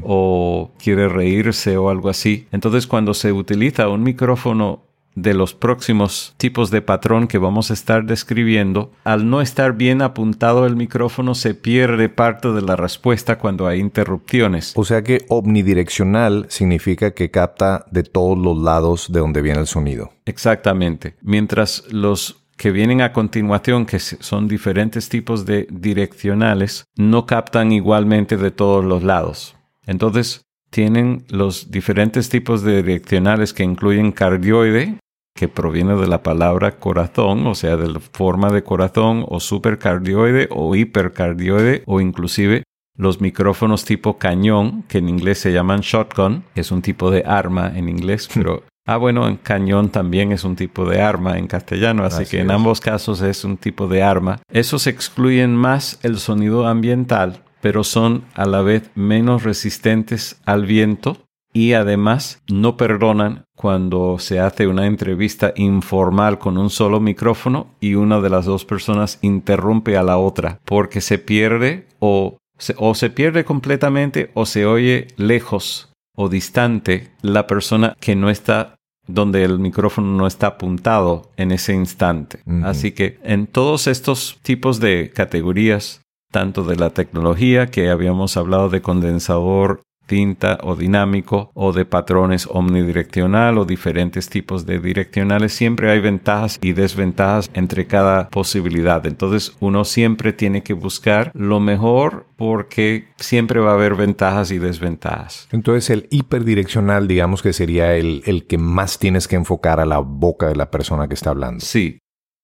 o 0.03 0.71
quiere 0.81 1.09
reírse 1.09 1.75
o 1.75 1.89
algo 1.89 2.09
así. 2.09 2.47
Entonces 2.53 2.87
cuando 2.87 3.13
se 3.13 3.33
utiliza 3.33 3.89
un 3.89 4.03
micrófono 4.03 4.90
de 5.15 5.33
los 5.33 5.53
próximos 5.53 6.33
tipos 6.37 6.71
de 6.71 6.81
patrón 6.81 7.27
que 7.27 7.37
vamos 7.37 7.69
a 7.69 7.73
estar 7.73 8.05
describiendo, 8.05 8.91
al 9.03 9.29
no 9.29 9.41
estar 9.41 9.73
bien 9.73 10.01
apuntado 10.01 10.65
el 10.65 10.75
micrófono 10.75 11.35
se 11.35 11.53
pierde 11.53 12.09
parte 12.09 12.51
de 12.51 12.61
la 12.61 12.75
respuesta 12.75 13.37
cuando 13.37 13.67
hay 13.67 13.79
interrupciones. 13.79 14.73
O 14.75 14.85
sea 14.85 15.03
que 15.03 15.25
omnidireccional 15.29 16.45
significa 16.49 17.11
que 17.11 17.31
capta 17.31 17.85
de 17.91 18.03
todos 18.03 18.37
los 18.37 18.57
lados 18.57 19.11
de 19.11 19.19
donde 19.19 19.41
viene 19.41 19.59
el 19.59 19.67
sonido. 19.67 20.13
Exactamente. 20.25 21.15
Mientras 21.21 21.83
los 21.91 22.37
que 22.57 22.71
vienen 22.71 23.01
a 23.01 23.11
continuación, 23.11 23.87
que 23.87 23.97
son 23.99 24.47
diferentes 24.47 25.09
tipos 25.09 25.45
de 25.47 25.67
direccionales, 25.71 26.85
no 26.95 27.25
captan 27.25 27.71
igualmente 27.71 28.37
de 28.37 28.51
todos 28.51 28.85
los 28.85 29.01
lados. 29.03 29.55
Entonces, 29.87 30.43
tienen 30.71 31.25
los 31.29 31.69
diferentes 31.69 32.29
tipos 32.29 32.63
de 32.63 32.81
direccionales 32.81 33.53
que 33.53 33.63
incluyen 33.63 34.11
cardioide, 34.11 34.97
que 35.35 35.47
proviene 35.47 35.95
de 35.95 36.07
la 36.07 36.23
palabra 36.23 36.79
corazón, 36.79 37.45
o 37.45 37.55
sea, 37.55 37.77
de 37.77 37.89
la 37.89 37.99
forma 37.99 38.51
de 38.51 38.63
corazón, 38.63 39.25
o 39.27 39.39
supercardioide, 39.39 40.47
o 40.49 40.75
hipercardioide, 40.75 41.83
o 41.85 42.01
inclusive 42.01 42.63
los 42.97 43.21
micrófonos 43.21 43.85
tipo 43.85 44.17
cañón, 44.17 44.83
que 44.83 44.99
en 44.99 45.09
inglés 45.09 45.39
se 45.39 45.51
llaman 45.51 45.81
shotgun, 45.81 46.43
que 46.53 46.61
es 46.61 46.71
un 46.71 46.81
tipo 46.81 47.11
de 47.11 47.23
arma 47.25 47.71
en 47.75 47.89
inglés, 47.89 48.29
pero 48.33 48.63
Ah, 48.87 48.97
bueno, 48.97 49.27
en 49.27 49.37
cañón 49.37 49.89
también 49.89 50.31
es 50.31 50.43
un 50.43 50.55
tipo 50.55 50.89
de 50.89 51.01
arma 51.01 51.37
en 51.37 51.45
castellano, 51.45 52.03
así, 52.03 52.25
que 52.25 52.39
en 52.39 52.49
ambos 52.49 52.81
casos 52.81 53.21
es 53.21 53.43
un 53.43 53.57
tipo 53.57 53.87
de 53.87 54.01
arma. 54.01 54.41
Esos 54.51 54.87
excluyen 54.87 55.55
más 55.55 55.99
el 56.01 56.17
sonido 56.17 56.65
ambiental, 56.65 57.43
pero 57.61 57.83
son 57.83 58.25
a 58.35 58.45
la 58.45 58.61
vez 58.61 58.91
menos 58.95 59.43
resistentes 59.43 60.41
al 60.45 60.65
viento 60.65 61.17
y 61.53 61.73
además 61.73 62.41
no 62.49 62.77
perdonan 62.77 63.43
cuando 63.55 64.17
se 64.19 64.39
hace 64.39 64.67
una 64.67 64.87
entrevista 64.87 65.53
informal 65.55 66.39
con 66.39 66.57
un 66.57 66.69
solo 66.69 66.99
micrófono 66.99 67.67
y 67.79 67.95
una 67.95 68.21
de 68.21 68.29
las 68.29 68.45
dos 68.45 68.65
personas 68.65 69.19
interrumpe 69.21 69.97
a 69.97 70.03
la 70.03 70.17
otra 70.17 70.59
porque 70.65 71.01
se 71.01 71.17
pierde 71.17 71.87
o 71.99 72.37
se, 72.57 72.73
o 72.77 72.95
se 72.95 73.09
pierde 73.09 73.43
completamente 73.43 74.31
o 74.33 74.45
se 74.45 74.65
oye 74.65 75.07
lejos 75.17 75.91
o 76.15 76.29
distante 76.29 77.11
la 77.21 77.47
persona 77.47 77.95
que 77.99 78.15
no 78.15 78.29
está 78.29 78.75
donde 79.07 79.43
el 79.43 79.59
micrófono 79.59 80.15
no 80.15 80.27
está 80.27 80.47
apuntado 80.47 81.31
en 81.37 81.51
ese 81.51 81.73
instante. 81.73 82.39
Así 82.63 82.91
que 82.91 83.19
en 83.23 83.47
todos 83.47 83.87
estos 83.87 84.39
tipos 84.41 84.79
de 84.79 85.11
categorías, 85.13 86.01
tanto 86.31 86.63
de 86.63 86.77
la 86.77 86.89
tecnología 86.89 87.67
que 87.67 87.89
habíamos 87.89 88.37
hablado 88.37 88.69
de 88.69 88.81
condensador 88.81 89.83
tinta 90.11 90.57
o 90.63 90.75
dinámico 90.75 91.51
o 91.53 91.71
de 91.71 91.85
patrones 91.85 92.45
omnidireccional 92.51 93.57
o 93.57 93.63
diferentes 93.63 94.27
tipos 94.27 94.65
de 94.65 94.77
direccionales, 94.79 95.53
siempre 95.53 95.89
hay 95.89 96.01
ventajas 96.01 96.59
y 96.61 96.73
desventajas 96.73 97.49
entre 97.53 97.87
cada 97.87 98.27
posibilidad. 98.27 99.05
Entonces 99.05 99.55
uno 99.61 99.85
siempre 99.85 100.33
tiene 100.33 100.63
que 100.63 100.73
buscar 100.73 101.31
lo 101.33 101.61
mejor 101.61 102.25
porque 102.35 103.07
siempre 103.15 103.61
va 103.61 103.71
a 103.71 103.75
haber 103.75 103.95
ventajas 103.95 104.51
y 104.51 104.59
desventajas. 104.59 105.47
Entonces 105.53 105.89
el 105.89 106.07
hiperdireccional 106.09 107.07
digamos 107.07 107.41
que 107.41 107.53
sería 107.53 107.95
el, 107.95 108.21
el 108.25 108.47
que 108.47 108.57
más 108.57 108.99
tienes 108.99 109.29
que 109.29 109.37
enfocar 109.37 109.79
a 109.79 109.85
la 109.85 109.99
boca 109.99 110.47
de 110.47 110.57
la 110.57 110.69
persona 110.69 111.07
que 111.07 111.13
está 111.13 111.29
hablando. 111.29 111.63
Sí, 111.63 112.00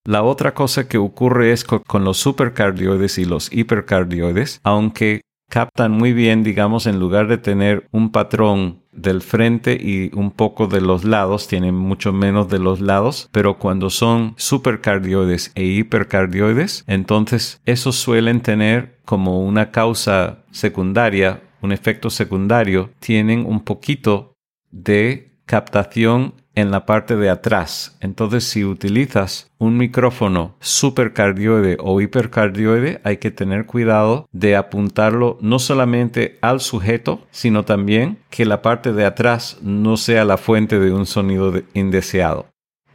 la 0.08 0.24
otra 0.24 0.54
cosa 0.54 0.88
que 0.88 0.98
ocurre 0.98 1.52
es 1.52 1.66
con 1.66 2.06
los 2.06 2.18
supercardioides 2.18 3.18
y 3.18 3.26
los 3.26 3.52
hipercardioides, 3.52 4.62
aunque 4.64 5.20
captan 5.50 5.92
muy 5.92 6.14
bien, 6.14 6.44
digamos, 6.44 6.88
en 6.88 6.98
lugar 6.98 7.28
de 7.28 7.38
tener 7.38 7.90
un 7.92 8.14
patrón 8.14 8.84
del 8.94 9.22
frente 9.22 9.74
y 9.74 10.10
un 10.14 10.32
poco 10.32 10.68
de 10.68 10.80
los 10.80 11.04
lados, 11.04 11.50
tienen 11.50 11.76
mucho 11.76 12.14
menos 12.14 12.48
de 12.48 12.58
los 12.58 12.80
lados, 12.80 13.28
pero 13.34 13.60
cuando 13.60 13.90
son 13.90 14.34
supercardioides 14.38 15.52
e 15.56 15.66
hipercardioides, 15.66 16.86
entonces 16.88 17.60
esos 17.66 17.98
suelen 17.98 18.40
tener 18.40 19.00
como 19.04 19.42
una 19.42 19.72
causa 19.72 20.46
secundaria, 20.52 21.42
un 21.62 21.74
efecto 21.74 22.10
secundario, 22.10 22.92
tienen 23.02 23.46
un 23.46 23.60
poquito 23.60 24.36
de 24.72 25.38
captación 25.46 26.34
en 26.58 26.72
la 26.72 26.88
parte 26.88 27.16
de 27.16 27.30
atrás. 27.30 27.96
Entonces, 28.02 28.44
si 28.44 28.66
utilizas 28.66 29.52
un 29.60 29.78
micrófono 29.78 30.56
supercardioide 30.60 31.78
o 31.80 32.02
hipercardioide, 32.02 33.00
hay 33.04 33.18
que 33.18 33.30
tener 33.30 33.68
cuidado 33.68 34.28
de 34.32 34.56
apuntarlo 34.56 35.38
no 35.40 35.60
solamente 35.60 36.40
al 36.42 36.60
sujeto, 36.60 37.22
sino 37.30 37.64
también 37.64 38.18
que 38.32 38.46
la 38.46 38.64
parte 38.64 38.92
de 38.92 39.06
atrás 39.06 39.60
no 39.62 39.98
sea 39.98 40.26
la 40.26 40.38
fuente 40.38 40.80
de 40.80 40.92
un 40.92 41.06
sonido 41.06 41.54
indeseado. 41.76 42.48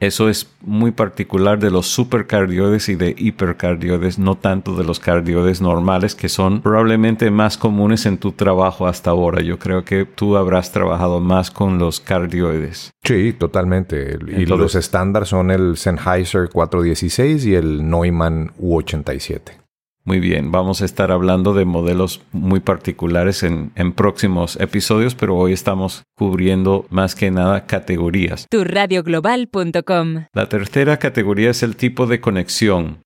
Eso 0.03 0.29
es 0.29 0.51
muy 0.63 0.91
particular 0.91 1.61
de 1.61 1.71
los 1.71 1.87
supercardioides 1.87 2.89
y 2.89 2.97
de 2.97 3.15
hipercardioides, 3.17 4.19
no 4.19 4.35
tanto 4.35 4.75
de 4.75 4.83
los 4.83 4.99
cardioides 4.99 5.61
normales, 5.61 6.17
que 6.17 6.29
son 6.29 6.61
probablemente 6.61 7.31
más 7.31 7.57
comunes 7.57 8.05
en 8.05 8.19
tu 8.19 8.33
trabajo 8.33 8.89
hasta 8.89 9.11
ahora. 9.11 9.43
Yo 9.43 9.61
creo 9.61 9.85
que 9.85 10.05
tú 10.05 10.37
habrás 10.37 10.73
trabajado 10.73 11.21
más 11.21 11.53
con 11.53 11.79
los 11.79 12.01
cardioides. 12.01 12.91
Sí, 13.05 13.33
totalmente. 13.33 14.19
y 14.27 14.45
los 14.45 14.75
estándares 14.75 15.29
son 15.29 15.53
el 15.53 15.77
Sennheiser 15.77 16.49
416 16.49 17.47
y 17.47 17.55
el 17.55 17.89
Neumann 17.89 18.51
U87. 18.61 19.62
Muy 20.05 20.19
bien, 20.19 20.51
vamos 20.51 20.83
a 20.83 20.85
estar 20.85 21.13
hablando 21.13 21.55
de 21.55 21.65
modelos 21.65 22.23
muy 22.33 22.59
particulares 22.59 23.45
en, 23.45 23.71
próximos 23.93 24.57
episodios, 24.61 25.15
pero 25.15 25.37
hoy 25.37 25.53
estamos 25.53 26.03
cubriendo 26.17 26.87
más 26.91 27.15
que 27.15 27.31
nada 27.31 27.67
categorías. 27.67 28.47
Turradioglobal.com 28.51 30.25
La 30.33 30.49
tercera 30.49 30.99
categoría 30.99 31.51
es 31.51 31.63
el 31.63 31.77
tipo 31.77 32.07
de 32.07 32.21
conexión. 32.21 32.99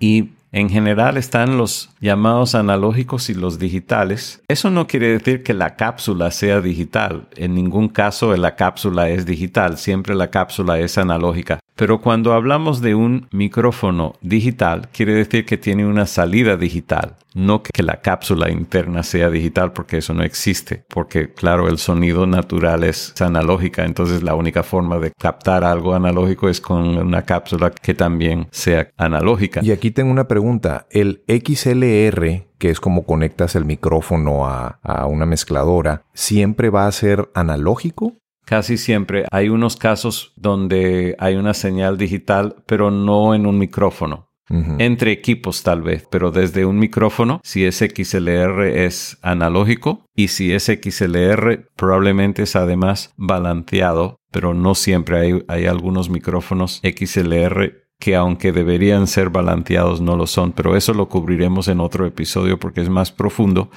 Y 0.00 0.30
en 0.52 0.68
general 0.68 1.16
están 1.16 1.56
los 1.56 1.90
llamados 2.00 2.54
analógicos 2.54 3.30
y 3.30 3.34
los 3.34 3.58
digitales. 3.58 4.42
Eso 4.48 4.70
no 4.70 4.86
quiere 4.86 5.08
decir 5.08 5.42
que 5.42 5.54
la 5.54 5.76
cápsula 5.76 6.30
sea 6.30 6.60
digital. 6.60 7.28
En 7.36 7.54
ningún 7.54 7.88
caso 7.88 8.36
la 8.36 8.56
cápsula 8.56 9.08
es 9.08 9.26
digital, 9.26 9.78
siempre 9.78 10.14
la 10.14 10.30
cápsula 10.30 10.78
es 10.78 10.98
analógica. 10.98 11.60
Pero 11.76 12.00
cuando 12.00 12.34
hablamos 12.34 12.82
de 12.82 12.94
un 12.94 13.28
micrófono 13.30 14.14
digital, 14.20 14.88
quiere 14.92 15.14
decir 15.14 15.46
que 15.46 15.56
tiene 15.56 15.86
una 15.86 16.04
salida 16.06 16.56
digital, 16.56 17.14
no 17.34 17.62
que 17.62 17.82
la 17.82 18.00
cápsula 18.00 18.50
interna 18.50 19.02
sea 19.02 19.30
digital, 19.30 19.72
porque 19.72 19.98
eso 19.98 20.14
no 20.14 20.22
existe, 20.22 20.84
porque 20.88 21.32
claro, 21.32 21.68
el 21.68 21.78
sonido 21.78 22.26
natural 22.26 22.84
es 22.84 23.14
analógica, 23.20 23.84
entonces 23.84 24.22
la 24.22 24.34
única 24.34 24.62
forma 24.62 24.98
de 24.98 25.12
captar 25.18 25.64
algo 25.64 25.94
analógico 25.94 26.48
es 26.48 26.60
con 26.60 26.98
una 26.98 27.22
cápsula 27.22 27.70
que 27.70 27.94
también 27.94 28.48
sea 28.50 28.90
analógica. 28.96 29.60
Y 29.62 29.72
aquí 29.72 29.90
tengo 29.90 30.10
una 30.10 30.28
pregunta, 30.28 30.86
el 30.90 31.22
XLR 31.28 32.50
que 32.60 32.68
es 32.68 32.78
como 32.78 33.04
conectas 33.04 33.56
el 33.56 33.64
micrófono 33.64 34.46
a, 34.46 34.78
a, 34.82 35.06
una 35.06 35.24
mezcladora, 35.24 36.04
¿siempre 36.12 36.68
va 36.68 36.86
a 36.86 36.92
ser 36.92 37.30
analógico? 37.34 38.18
Casi 38.44 38.76
siempre 38.76 39.24
hay 39.30 39.48
unos 39.48 39.76
casos 39.76 40.34
donde 40.36 41.16
hay 41.18 41.36
una 41.36 41.54
señal 41.54 41.96
digital, 41.96 42.56
pero 42.66 42.90
no 42.90 43.34
en 43.34 43.46
un 43.46 43.58
micrófono. 43.58 44.29
Entre 44.78 45.12
equipos 45.12 45.62
tal 45.62 45.82
vez, 45.82 46.06
pero 46.10 46.32
desde 46.32 46.64
un 46.64 46.78
micrófono, 46.78 47.40
si 47.44 47.64
es 47.64 47.78
XLR 47.78 48.66
es 48.66 49.18
analógico 49.22 50.04
y 50.14 50.28
si 50.28 50.52
es 50.52 50.64
XLR 50.64 51.68
probablemente 51.76 52.42
es 52.42 52.56
además 52.56 53.12
balanceado, 53.16 54.16
pero 54.32 54.52
no 54.52 54.74
siempre 54.74 55.18
hay, 55.18 55.44
hay 55.46 55.66
algunos 55.66 56.10
micrófonos 56.10 56.82
XLR 56.82 57.90
que 58.00 58.16
aunque 58.16 58.50
deberían 58.50 59.06
ser 59.06 59.30
balanceados 59.30 60.00
no 60.00 60.16
lo 60.16 60.26
son, 60.26 60.52
pero 60.52 60.74
eso 60.74 60.94
lo 60.94 61.08
cubriremos 61.08 61.68
en 61.68 61.80
otro 61.80 62.06
episodio 62.06 62.58
porque 62.58 62.80
es 62.80 62.88
más 62.88 63.12
profundo. 63.12 63.70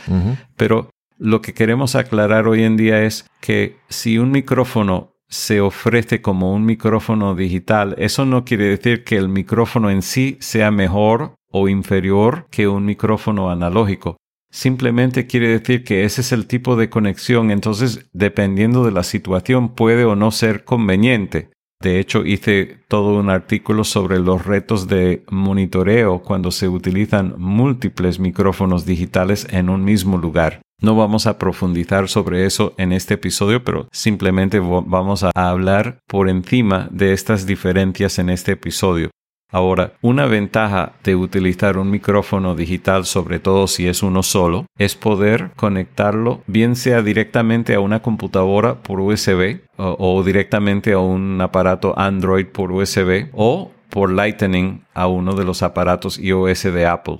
Pero 0.56 0.90
lo 1.18 1.42
que 1.42 1.54
queremos 1.54 1.96
aclarar 1.96 2.48
hoy 2.48 2.64
en 2.64 2.78
día 2.78 3.04
es 3.04 3.30
que 3.42 3.78
si 3.90 4.18
un 4.18 4.32
micrófono 4.32 5.13
se 5.34 5.62
ofrece 5.62 6.22
como 6.22 6.54
un 6.54 6.64
micrófono 6.64 7.34
digital, 7.34 7.96
eso 7.98 8.24
no 8.24 8.46
quiere 8.46 8.66
decir 8.66 9.04
que 9.04 9.18
el 9.18 9.30
micrófono 9.30 9.90
en 9.90 10.04
sí 10.04 10.38
sea 10.40 10.70
mejor 10.70 11.34
o 11.50 11.68
inferior 11.68 12.46
que 12.52 12.68
un 12.68 12.86
micrófono 12.86 13.50
analógico. 13.50 14.18
Simplemente 14.52 15.26
quiere 15.26 15.48
decir 15.48 15.84
que 15.84 16.04
ese 16.04 16.22
es 16.22 16.32
el 16.34 16.46
tipo 16.46 16.76
de 16.76 16.92
conexión, 16.92 17.50
entonces 17.50 18.08
dependiendo 18.14 18.86
de 18.86 18.92
la 18.92 19.02
situación 19.02 19.70
puede 19.70 20.06
o 20.06 20.16
no 20.16 20.30
ser 20.30 20.66
conveniente. 20.66 21.50
De 21.82 22.00
hecho, 22.00 22.24
hice 22.24 22.78
todo 22.88 23.20
un 23.20 23.32
artículo 23.32 23.84
sobre 23.84 24.20
los 24.20 24.46
retos 24.46 24.88
de 24.88 25.24
monitoreo 25.32 26.22
cuando 26.22 26.52
se 26.52 26.70
utilizan 26.70 27.34
múltiples 27.40 28.20
micrófonos 28.20 28.86
digitales 28.86 29.48
en 29.50 29.70
un 29.70 29.84
mismo 29.84 30.20
lugar. 30.20 30.62
No 30.84 30.98
vamos 30.98 31.28
a 31.28 31.40
profundizar 31.40 32.10
sobre 32.10 32.46
eso 32.46 32.74
en 32.78 32.92
este 32.92 33.14
episodio, 33.14 33.64
pero 33.64 33.88
simplemente 33.94 34.60
vamos 34.60 35.24
a 35.24 35.32
hablar 35.34 36.00
por 36.08 36.28
encima 36.28 36.90
de 36.92 37.14
estas 37.14 37.46
diferencias 37.46 38.20
en 38.20 38.30
este 38.30 38.52
episodio. 38.52 39.10
Ahora, 39.50 39.94
una 40.02 40.26
ventaja 40.26 40.92
de 41.06 41.16
utilizar 41.16 41.78
un 41.78 41.90
micrófono 41.90 42.54
digital, 42.54 43.06
sobre 43.06 43.40
todo 43.40 43.68
si 43.68 43.88
es 43.88 44.04
uno 44.04 44.24
solo, 44.24 44.66
es 44.78 44.96
poder 44.96 45.52
conectarlo 45.56 46.42
bien 46.48 46.76
sea 46.76 47.02
directamente 47.02 47.76
a 47.76 47.80
una 47.80 48.02
computadora 48.02 48.84
por 48.84 49.00
USB 49.00 49.62
o, 49.78 50.22
directamente 50.22 50.92
a 50.92 51.00
un 51.00 51.40
aparato 51.40 51.98
Android 51.98 52.48
por 52.48 52.74
USB 52.74 53.30
o 53.32 53.72
por 53.90 54.12
Lightning 54.12 54.84
a 54.94 55.08
uno 55.08 55.34
de 55.34 55.46
los 55.46 55.64
aparatos 55.64 56.20
iOS 56.20 56.64
de 56.64 56.86
Apple. 56.88 57.20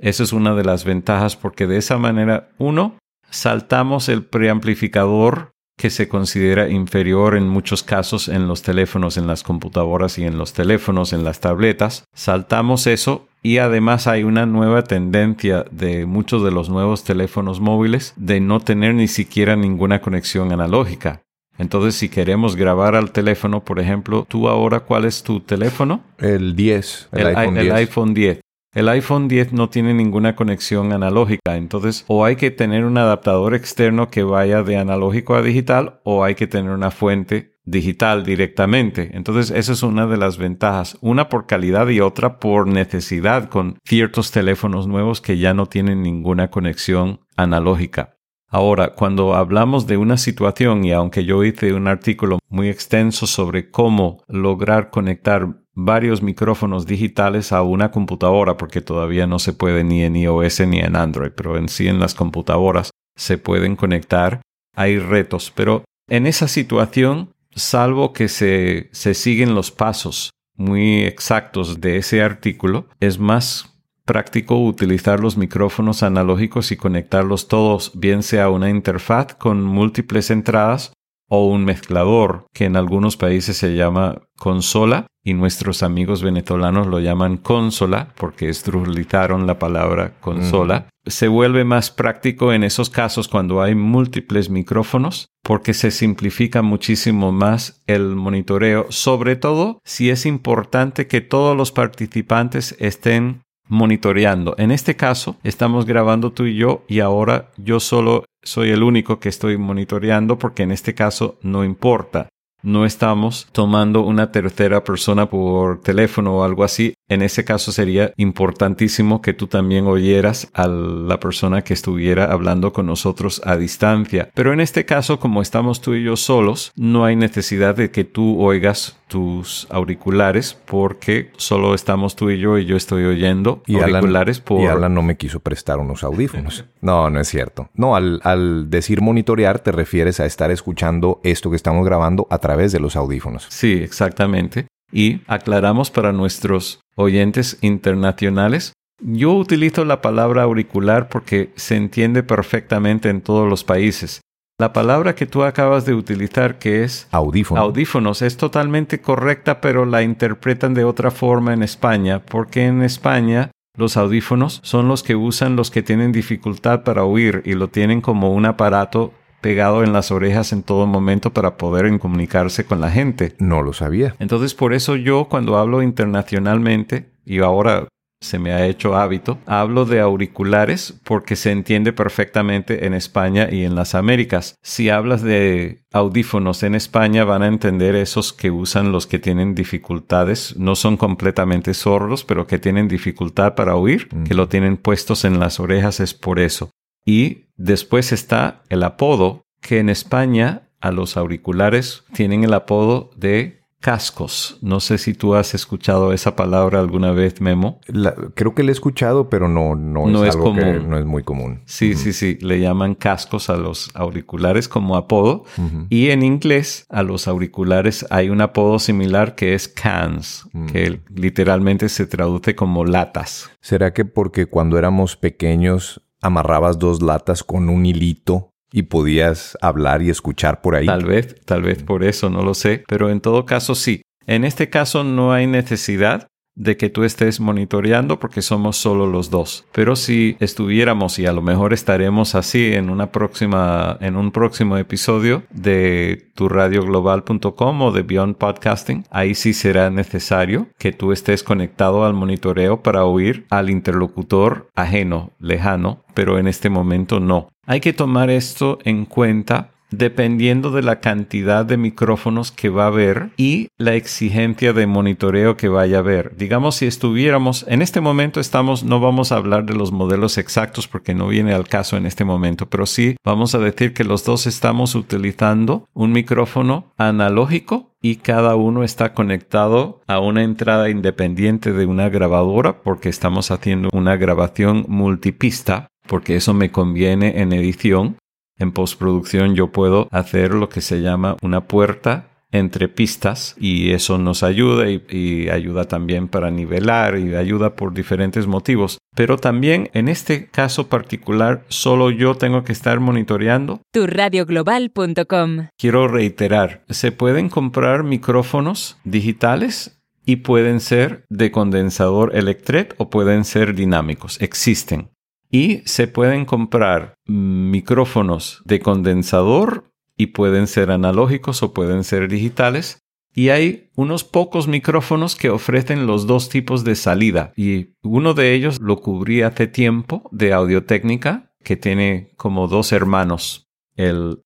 Esa 0.00 0.22
es 0.22 0.32
una 0.32 0.54
de 0.54 0.64
las 0.64 0.84
ventajas 0.84 1.36
porque 1.36 1.66
de 1.66 1.76
esa 1.76 1.98
manera, 1.98 2.48
uno, 2.58 2.96
saltamos 3.30 4.08
el 4.08 4.24
preamplificador 4.24 5.52
que 5.76 5.90
se 5.90 6.08
considera 6.08 6.68
inferior 6.68 7.36
en 7.36 7.48
muchos 7.48 7.82
casos 7.82 8.28
en 8.28 8.48
los 8.48 8.62
teléfonos, 8.62 9.16
en 9.16 9.26
las 9.26 9.42
computadoras 9.42 10.18
y 10.18 10.24
en 10.24 10.36
los 10.36 10.52
teléfonos, 10.52 11.14
en 11.14 11.24
las 11.24 11.40
tabletas. 11.40 12.04
Saltamos 12.14 12.86
eso 12.86 13.28
y 13.42 13.58
además 13.58 14.06
hay 14.06 14.22
una 14.22 14.44
nueva 14.44 14.82
tendencia 14.82 15.64
de 15.70 16.04
muchos 16.04 16.42
de 16.44 16.50
los 16.50 16.68
nuevos 16.68 17.04
teléfonos 17.04 17.60
móviles 17.60 18.12
de 18.16 18.40
no 18.40 18.60
tener 18.60 18.94
ni 18.94 19.08
siquiera 19.08 19.56
ninguna 19.56 20.02
conexión 20.02 20.52
analógica. 20.52 21.22
Entonces, 21.56 21.94
si 21.94 22.08
queremos 22.08 22.56
grabar 22.56 22.94
al 22.94 23.12
teléfono, 23.12 23.64
por 23.64 23.80
ejemplo, 23.80 24.26
tú 24.28 24.48
ahora, 24.48 24.80
¿cuál 24.80 25.04
es 25.04 25.22
tu 25.22 25.40
teléfono? 25.40 26.02
El 26.18 26.56
10. 26.56 27.08
El, 27.12 27.26
iPhone, 27.26 27.54
10. 27.54 27.66
el 27.66 27.72
iPhone 27.72 28.14
10. 28.14 28.40
El 28.72 28.88
iPhone 28.88 29.26
10 29.26 29.52
no 29.52 29.68
tiene 29.68 29.94
ninguna 29.94 30.36
conexión 30.36 30.92
analógica, 30.92 31.56
entonces 31.56 32.04
o 32.06 32.24
hay 32.24 32.36
que 32.36 32.52
tener 32.52 32.84
un 32.84 32.98
adaptador 32.98 33.56
externo 33.56 34.10
que 34.10 34.22
vaya 34.22 34.62
de 34.62 34.76
analógico 34.76 35.34
a 35.34 35.42
digital 35.42 36.00
o 36.04 36.22
hay 36.22 36.36
que 36.36 36.46
tener 36.46 36.70
una 36.70 36.92
fuente 36.92 37.58
digital 37.64 38.24
directamente. 38.24 39.10
Entonces, 39.14 39.50
esa 39.50 39.72
es 39.72 39.82
una 39.82 40.06
de 40.06 40.16
las 40.16 40.38
ventajas. 40.38 40.98
Una 41.00 41.28
por 41.28 41.46
calidad 41.46 41.88
y 41.88 42.00
otra 42.00 42.38
por 42.38 42.68
necesidad 42.68 43.48
con 43.48 43.78
ciertos 43.84 44.30
teléfonos 44.30 44.86
nuevos 44.86 45.20
que 45.20 45.38
ya 45.38 45.52
no 45.52 45.66
tienen 45.66 46.02
ninguna 46.02 46.50
conexión 46.50 47.20
analógica. 47.36 48.18
Ahora, 48.52 48.94
cuando 48.94 49.34
hablamos 49.34 49.86
de 49.86 49.96
una 49.96 50.16
situación, 50.16 50.84
y 50.84 50.92
aunque 50.92 51.24
yo 51.24 51.44
hice 51.44 51.72
un 51.72 51.86
artículo 51.86 52.40
muy 52.48 52.68
extenso 52.68 53.28
sobre 53.28 53.70
cómo 53.70 54.24
lograr 54.26 54.90
conectar 54.90 55.59
varios 55.74 56.22
micrófonos 56.22 56.86
digitales 56.86 57.52
a 57.52 57.62
una 57.62 57.90
computadora, 57.90 58.56
porque 58.56 58.80
todavía 58.80 59.26
no 59.26 59.38
se 59.38 59.52
puede 59.52 59.84
ni 59.84 60.02
en 60.02 60.16
iOS 60.16 60.60
ni 60.66 60.80
en 60.80 60.96
Android, 60.96 61.32
pero 61.34 61.56
en 61.56 61.68
sí 61.68 61.88
en 61.88 62.00
las 62.00 62.14
computadoras 62.14 62.90
se 63.16 63.38
pueden 63.38 63.76
conectar, 63.76 64.42
hay 64.74 64.98
retos. 64.98 65.52
Pero 65.54 65.84
en 66.08 66.26
esa 66.26 66.48
situación, 66.48 67.30
salvo 67.54 68.12
que 68.12 68.28
se, 68.28 68.88
se 68.92 69.14
siguen 69.14 69.54
los 69.54 69.70
pasos 69.70 70.30
muy 70.56 71.04
exactos 71.04 71.80
de 71.80 71.96
ese 71.96 72.22
artículo, 72.22 72.86
es 73.00 73.18
más 73.18 73.70
práctico 74.04 74.58
utilizar 74.58 75.20
los 75.20 75.36
micrófonos 75.36 76.02
analógicos 76.02 76.72
y 76.72 76.76
conectarlos 76.76 77.48
todos, 77.48 77.92
bien 77.94 78.22
sea 78.22 78.50
una 78.50 78.68
interfaz 78.68 79.34
con 79.36 79.62
múltiples 79.62 80.30
entradas 80.30 80.92
o 81.30 81.46
un 81.46 81.64
mezclador, 81.64 82.46
que 82.52 82.64
en 82.64 82.76
algunos 82.76 83.16
países 83.16 83.56
se 83.56 83.76
llama 83.76 84.20
consola 84.36 85.06
y 85.22 85.34
nuestros 85.34 85.82
amigos 85.82 86.22
venezolanos 86.22 86.88
lo 86.88 86.98
llaman 86.98 87.36
consola 87.36 88.08
porque 88.16 88.48
estrulizaron 88.48 89.46
la 89.46 89.58
palabra 89.58 90.14
consola. 90.20 90.88
Se 91.06 91.28
vuelve 91.28 91.64
más 91.64 91.90
práctico 91.90 92.52
en 92.52 92.64
esos 92.64 92.90
casos 92.90 93.28
cuando 93.28 93.62
hay 93.62 93.74
múltiples 93.74 94.50
micrófonos 94.50 95.28
porque 95.42 95.72
se 95.72 95.92
simplifica 95.92 96.62
muchísimo 96.62 97.30
más 97.32 97.82
el 97.86 98.16
monitoreo, 98.16 98.86
sobre 98.90 99.36
todo 99.36 99.78
si 99.84 100.10
es 100.10 100.26
importante 100.26 101.06
que 101.06 101.20
todos 101.20 101.56
los 101.56 101.70
participantes 101.70 102.74
estén 102.80 103.42
monitoreando. 103.70 104.54
En 104.58 104.70
este 104.70 104.96
caso, 104.96 105.36
estamos 105.42 105.86
grabando 105.86 106.32
tú 106.32 106.44
y 106.44 106.56
yo 106.56 106.82
y 106.88 107.00
ahora 107.00 107.52
yo 107.56 107.80
solo 107.80 108.24
soy 108.42 108.70
el 108.70 108.82
único 108.82 109.18
que 109.18 109.30
estoy 109.30 109.56
monitoreando 109.56 110.38
porque 110.38 110.64
en 110.64 110.72
este 110.72 110.94
caso 110.94 111.38
no 111.40 111.64
importa 111.64 112.28
no 112.62 112.84
estamos 112.84 113.48
tomando 113.52 114.02
una 114.02 114.32
tercera 114.32 114.84
persona 114.84 115.30
por 115.30 115.80
teléfono 115.80 116.36
o 116.36 116.44
algo 116.44 116.64
así. 116.64 116.94
En 117.10 117.22
ese 117.22 117.44
caso 117.44 117.72
sería 117.72 118.12
importantísimo 118.16 119.20
que 119.20 119.34
tú 119.34 119.48
también 119.48 119.88
oyeras 119.88 120.48
a 120.54 120.68
la 120.68 121.18
persona 121.18 121.62
que 121.62 121.74
estuviera 121.74 122.32
hablando 122.32 122.72
con 122.72 122.86
nosotros 122.86 123.42
a 123.44 123.56
distancia. 123.56 124.30
Pero 124.32 124.52
en 124.52 124.60
este 124.60 124.84
caso, 124.84 125.18
como 125.18 125.42
estamos 125.42 125.80
tú 125.80 125.94
y 125.94 126.04
yo 126.04 126.16
solos, 126.16 126.72
no 126.76 127.04
hay 127.04 127.16
necesidad 127.16 127.74
de 127.74 127.90
que 127.90 128.04
tú 128.04 128.40
oigas 128.40 128.96
tus 129.08 129.66
auriculares 129.70 130.56
porque 130.66 131.32
solo 131.36 131.74
estamos 131.74 132.14
tú 132.14 132.30
y 132.30 132.38
yo 132.38 132.58
y 132.58 132.64
yo 132.64 132.76
estoy 132.76 133.04
oyendo 133.04 133.64
y 133.66 133.80
auriculares 133.80 134.36
Alan, 134.38 134.44
por... 134.44 134.60
Y 134.60 134.66
Alan 134.66 134.94
no 134.94 135.02
me 135.02 135.16
quiso 135.16 135.40
prestar 135.40 135.80
unos 135.80 136.04
audífonos. 136.04 136.64
No, 136.82 137.10
no 137.10 137.20
es 137.20 137.28
cierto. 137.28 137.68
No, 137.74 137.94
al, 137.94 138.22
al 138.24 138.70
decir 138.70 139.02
monitorear 139.02 139.58
te 139.58 139.70
refieres 139.70 140.18
a 140.18 140.24
estar 140.24 140.50
escuchando 140.50 141.20
esto 141.24 141.50
que 141.50 141.56
estamos 141.56 141.84
grabando 141.84 142.26
a 142.30 142.38
través 142.38 142.72
de 142.72 142.80
los 142.80 142.96
audífonos. 142.96 143.46
Sí, 143.50 143.74
exactamente. 143.74 144.66
Y 144.90 145.20
aclaramos 145.26 145.90
para 145.90 146.12
nuestros 146.12 146.80
oyentes 147.00 147.58
internacionales, 147.60 148.72
yo 149.02 149.32
utilizo 149.32 149.84
la 149.84 150.02
palabra 150.02 150.42
auricular 150.42 151.08
porque 151.08 151.50
se 151.56 151.76
entiende 151.76 152.22
perfectamente 152.22 153.08
en 153.08 153.22
todos 153.22 153.48
los 153.48 153.64
países. 153.64 154.20
La 154.58 154.74
palabra 154.74 155.14
que 155.14 155.24
tú 155.24 155.42
acabas 155.42 155.86
de 155.86 155.94
utilizar, 155.94 156.58
que 156.58 156.84
es 156.84 157.08
Audífono. 157.12 157.62
audífonos, 157.62 158.20
es 158.20 158.36
totalmente 158.36 159.00
correcta, 159.00 159.62
pero 159.62 159.86
la 159.86 160.02
interpretan 160.02 160.74
de 160.74 160.84
otra 160.84 161.10
forma 161.10 161.54
en 161.54 161.62
España, 161.62 162.20
porque 162.26 162.66
en 162.66 162.82
España 162.82 163.50
los 163.74 163.96
audífonos 163.96 164.60
son 164.62 164.86
los 164.86 165.02
que 165.02 165.16
usan 165.16 165.56
los 165.56 165.70
que 165.70 165.82
tienen 165.82 166.12
dificultad 166.12 166.82
para 166.82 167.04
oír 167.04 167.42
y 167.46 167.54
lo 167.54 167.68
tienen 167.68 168.02
como 168.02 168.34
un 168.34 168.44
aparato 168.44 169.14
pegado 169.40 169.84
en 169.84 169.92
las 169.92 170.10
orejas 170.10 170.52
en 170.52 170.62
todo 170.62 170.86
momento 170.86 171.32
para 171.32 171.56
poder 171.56 171.98
comunicarse 171.98 172.64
con 172.64 172.80
la 172.80 172.90
gente. 172.90 173.34
No 173.38 173.62
lo 173.62 173.72
sabía. 173.72 174.14
Entonces, 174.18 174.54
por 174.54 174.74
eso 174.74 174.96
yo 174.96 175.26
cuando 175.28 175.56
hablo 175.56 175.82
internacionalmente, 175.82 177.10
y 177.24 177.40
ahora 177.40 177.88
se 178.20 178.38
me 178.38 178.52
ha 178.52 178.66
hecho 178.66 178.96
hábito, 178.96 179.38
hablo 179.46 179.86
de 179.86 180.00
auriculares 180.00 181.00
porque 181.04 181.36
se 181.36 181.52
entiende 181.52 181.92
perfectamente 181.92 182.86
en 182.86 182.92
España 182.92 183.48
y 183.50 183.64
en 183.64 183.74
las 183.74 183.94
Américas. 183.94 184.56
Si 184.62 184.90
hablas 184.90 185.22
de 185.22 185.84
audífonos 185.90 186.62
en 186.62 186.74
España, 186.74 187.24
van 187.24 187.42
a 187.42 187.46
entender 187.46 187.94
esos 187.94 188.34
que 188.34 188.50
usan 188.50 188.92
los 188.92 189.06
que 189.06 189.18
tienen 189.18 189.54
dificultades, 189.54 190.54
no 190.58 190.76
son 190.76 190.98
completamente 190.98 191.72
sordos, 191.72 192.24
pero 192.24 192.46
que 192.46 192.58
tienen 192.58 192.88
dificultad 192.88 193.54
para 193.54 193.76
oír, 193.76 194.08
que 194.26 194.34
lo 194.34 194.48
tienen 194.48 194.76
puestos 194.76 195.24
en 195.24 195.40
las 195.40 195.58
orejas, 195.58 196.00
es 196.00 196.12
por 196.12 196.40
eso. 196.40 196.70
Y 197.10 197.46
después 197.56 198.12
está 198.12 198.62
el 198.68 198.84
apodo, 198.84 199.44
que 199.60 199.80
en 199.80 199.88
España 199.88 200.68
a 200.80 200.92
los 200.92 201.16
auriculares 201.16 202.04
tienen 202.12 202.44
el 202.44 202.54
apodo 202.54 203.10
de 203.16 203.60
cascos. 203.80 204.58
No 204.60 204.78
sé 204.78 204.96
si 204.96 205.14
tú 205.14 205.34
has 205.34 205.52
escuchado 205.54 206.12
esa 206.12 206.36
palabra 206.36 206.78
alguna 206.78 207.10
vez, 207.10 207.40
Memo. 207.40 207.80
La, 207.88 208.14
creo 208.34 208.54
que 208.54 208.62
la 208.62 208.70
he 208.70 208.72
escuchado, 208.72 209.28
pero 209.28 209.48
no, 209.48 209.74
no, 209.74 210.06
No 210.06 210.22
es, 210.22 210.30
es 210.30 210.36
algo 210.36 210.54
que 210.54 210.60
común. 210.60 210.88
no 210.88 210.98
es 210.98 211.04
muy 211.04 211.24
común. 211.24 211.62
Sí, 211.64 211.94
sí, 211.94 212.12
sí. 212.12 212.38
Le 212.42 212.60
llaman 212.60 212.94
cascos 212.94 213.50
a 213.50 213.56
los 213.56 213.90
auriculares 213.94 214.68
como 214.68 214.96
apodo. 214.96 215.44
Y 215.88 216.10
en 216.10 216.22
inglés, 216.22 216.86
a 216.90 217.02
los 217.02 217.26
auriculares 217.26 218.06
hay 218.10 218.30
un 218.30 218.40
apodo 218.40 218.78
similar 218.78 219.34
que 219.34 219.54
es 219.54 219.66
cans, 219.66 220.48
que 220.70 221.00
literalmente 221.12 221.88
se 221.88 222.06
traduce 222.06 222.54
como 222.54 222.84
latas. 222.84 223.50
¿Será 223.60 223.92
que 223.92 224.04
porque 224.04 224.46
cuando 224.46 224.78
éramos 224.78 225.16
pequeños 225.16 226.02
amarrabas 226.20 226.78
dos 226.78 227.02
latas 227.02 227.42
con 227.42 227.68
un 227.68 227.86
hilito 227.86 228.50
y 228.72 228.82
podías 228.82 229.56
hablar 229.60 230.02
y 230.02 230.10
escuchar 230.10 230.60
por 230.60 230.76
ahí? 230.76 230.86
Tal 230.86 231.04
vez, 231.04 231.34
tal 231.44 231.62
vez 231.62 231.82
por 231.82 232.04
eso, 232.04 232.30
no 232.30 232.42
lo 232.42 232.54
sé. 232.54 232.84
Pero 232.88 233.10
en 233.10 233.20
todo 233.20 233.46
caso, 233.46 233.74
sí. 233.74 234.02
En 234.26 234.44
este 234.44 234.70
caso 234.70 235.02
no 235.02 235.32
hay 235.32 235.46
necesidad 235.46 236.26
de 236.54 236.76
que 236.76 236.90
tú 236.90 237.04
estés 237.04 237.40
monitoreando 237.40 238.18
porque 238.18 238.42
somos 238.42 238.76
solo 238.76 239.06
los 239.06 239.30
dos. 239.30 239.66
Pero 239.72 239.96
si 239.96 240.36
estuviéramos 240.40 241.18
y 241.18 241.26
a 241.26 241.32
lo 241.32 241.42
mejor 241.42 241.72
estaremos 241.72 242.34
así 242.34 242.72
en 242.74 242.90
una 242.90 243.12
próxima 243.12 243.96
en 244.00 244.16
un 244.16 244.30
próximo 244.30 244.76
episodio 244.76 245.44
de 245.50 246.30
turradioglobal.com 246.34 247.82
o 247.82 247.92
de 247.92 248.02
Beyond 248.02 248.36
Podcasting, 248.36 249.04
ahí 249.10 249.34
sí 249.34 249.52
será 249.52 249.90
necesario 249.90 250.68
que 250.78 250.92
tú 250.92 251.12
estés 251.12 251.42
conectado 251.42 252.04
al 252.04 252.14
monitoreo 252.14 252.82
para 252.82 253.04
oír 253.04 253.46
al 253.50 253.70
interlocutor 253.70 254.68
ajeno, 254.74 255.32
lejano, 255.38 256.04
pero 256.14 256.38
en 256.38 256.48
este 256.48 256.70
momento 256.70 257.20
no. 257.20 257.48
Hay 257.66 257.80
que 257.80 257.92
tomar 257.92 258.30
esto 258.30 258.78
en 258.84 259.04
cuenta 259.04 259.70
dependiendo 259.90 260.70
de 260.70 260.82
la 260.82 261.00
cantidad 261.00 261.64
de 261.64 261.76
micrófonos 261.76 262.50
que 262.52 262.68
va 262.68 262.84
a 262.84 262.88
haber 262.88 263.30
y 263.36 263.68
la 263.76 263.94
exigencia 263.94 264.72
de 264.72 264.86
monitoreo 264.86 265.56
que 265.56 265.68
vaya 265.68 265.96
a 265.96 266.00
haber. 266.00 266.36
Digamos, 266.36 266.76
si 266.76 266.86
estuviéramos, 266.86 267.64
en 267.68 267.82
este 267.82 268.00
momento 268.00 268.40
estamos, 268.40 268.84
no 268.84 269.00
vamos 269.00 269.32
a 269.32 269.36
hablar 269.36 269.64
de 269.64 269.74
los 269.74 269.92
modelos 269.92 270.38
exactos 270.38 270.88
porque 270.88 271.14
no 271.14 271.28
viene 271.28 271.52
al 271.52 271.68
caso 271.68 271.96
en 271.96 272.06
este 272.06 272.24
momento, 272.24 272.68
pero 272.68 272.86
sí 272.86 273.16
vamos 273.24 273.54
a 273.54 273.58
decir 273.58 273.92
que 273.92 274.04
los 274.04 274.24
dos 274.24 274.46
estamos 274.46 274.94
utilizando 274.94 275.88
un 275.92 276.12
micrófono 276.12 276.92
analógico 276.96 277.90
y 278.02 278.16
cada 278.16 278.56
uno 278.56 278.82
está 278.82 279.12
conectado 279.12 280.00
a 280.06 280.20
una 280.20 280.42
entrada 280.42 280.88
independiente 280.88 281.72
de 281.72 281.86
una 281.86 282.08
grabadora 282.08 282.82
porque 282.82 283.08
estamos 283.08 283.50
haciendo 283.50 283.90
una 283.92 284.16
grabación 284.16 284.84
multipista 284.88 285.88
porque 286.06 286.34
eso 286.34 286.54
me 286.54 286.72
conviene 286.72 287.40
en 287.40 287.52
edición 287.52 288.16
en 288.60 288.72
postproducción 288.72 289.56
yo 289.56 289.72
puedo 289.72 290.06
hacer 290.12 290.54
lo 290.54 290.68
que 290.68 290.80
se 290.80 291.00
llama 291.00 291.36
una 291.42 291.66
puerta 291.66 292.28
entre 292.52 292.88
pistas 292.88 293.54
y 293.58 293.92
eso 293.92 294.18
nos 294.18 294.42
ayuda 294.42 294.90
y, 294.90 295.04
y, 295.08 295.48
ayuda 295.50 295.86
también 295.86 296.28
para 296.28 296.50
nivelar 296.50 297.18
y 297.18 297.34
ayuda 297.34 297.76
por 297.76 297.94
diferentes 297.94 298.46
motivos. 298.46 298.98
Pero 299.14 299.36
también 299.36 299.88
en 299.94 300.08
este 300.08 300.46
caso 300.46 300.88
particular 300.88 301.64
solo 301.68 302.10
yo 302.10 302.34
tengo 302.34 302.64
que 302.64 302.72
estar 302.72 303.00
monitoreando. 303.00 303.80
Turradioglobal.com 303.92 305.68
Quiero 305.78 306.08
reiterar, 306.08 306.82
se 306.88 307.12
pueden 307.12 307.48
comprar 307.48 308.04
micrófonos 308.04 308.98
digitales 309.04 310.00
y 310.26 310.36
pueden 310.36 310.80
ser 310.80 311.24
de 311.28 311.50
condensador 311.50 312.36
Electret 312.36 312.94
o 312.98 313.10
pueden 313.10 313.44
ser 313.44 313.74
dinámicos. 313.74 314.40
Existen. 314.40 315.10
Y 315.50 315.82
se 315.84 316.06
pueden 316.06 316.44
comprar 316.44 317.14
micrófonos 317.26 318.62
de 318.64 318.80
condensador 318.80 319.90
y 320.16 320.28
pueden 320.28 320.66
ser 320.66 320.90
analógicos 320.90 321.62
o 321.62 321.72
pueden 321.72 322.04
ser 322.04 322.28
digitales. 322.28 323.00
Y 323.32 323.48
hay 323.50 323.90
unos 323.94 324.24
pocos 324.24 324.68
micrófonos 324.68 325.36
que 325.36 325.50
ofrecen 325.50 326.06
los 326.06 326.26
dos 326.26 326.48
tipos 326.48 326.84
de 326.84 326.94
salida. 326.94 327.52
Y 327.56 327.94
uno 328.02 328.34
de 328.34 328.54
ellos 328.54 328.80
lo 328.80 329.00
cubrí 329.00 329.42
hace 329.42 329.66
tiempo 329.66 330.28
de 330.32 330.52
Audio-Técnica, 330.52 331.52
que 331.62 331.76
tiene 331.76 332.32
como 332.36 332.68
dos 332.68 332.92
hermanos, 332.92 333.70
el 333.96 334.42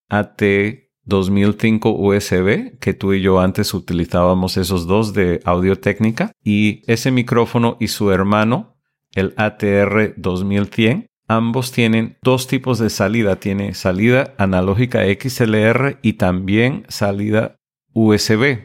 2005 1.05 1.90
USB, 1.90 2.79
que 2.79 2.95
tú 2.95 3.12
y 3.12 3.21
yo 3.21 3.40
antes 3.40 3.75
utilizábamos 3.75 4.57
esos 4.57 4.87
dos 4.87 5.12
de 5.12 5.40
audio 5.45 5.79
técnica, 5.79 6.33
y 6.43 6.83
ese 6.87 7.11
micrófono 7.11 7.77
y 7.79 7.88
su 7.88 8.11
hermano, 8.11 8.73
el 9.14 9.35
ATR 9.37 10.14
2100, 10.16 11.07
ambos 11.29 11.72
tienen 11.72 12.16
dos 12.22 12.46
tipos 12.46 12.79
de 12.79 12.90
salida. 12.90 13.37
Tiene 13.37 13.74
salida 13.74 14.35
analógica 14.38 15.03
XLR 15.05 15.98
y 16.03 16.14
también 16.14 16.85
salida 16.88 17.57
USB. 17.92 18.59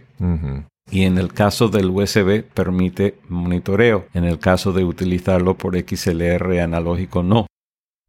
Y 0.91 1.03
en 1.03 1.17
el 1.17 1.31
caso 1.33 1.67
del 1.67 1.89
USB 1.91 2.43
permite 2.43 3.19
monitoreo. 3.27 4.07
En 4.13 4.25
el 4.25 4.39
caso 4.39 4.73
de 4.73 4.83
utilizarlo 4.83 5.55
por 5.55 5.77
XLR 5.77 6.59
analógico 6.62 7.21
no. 7.23 7.45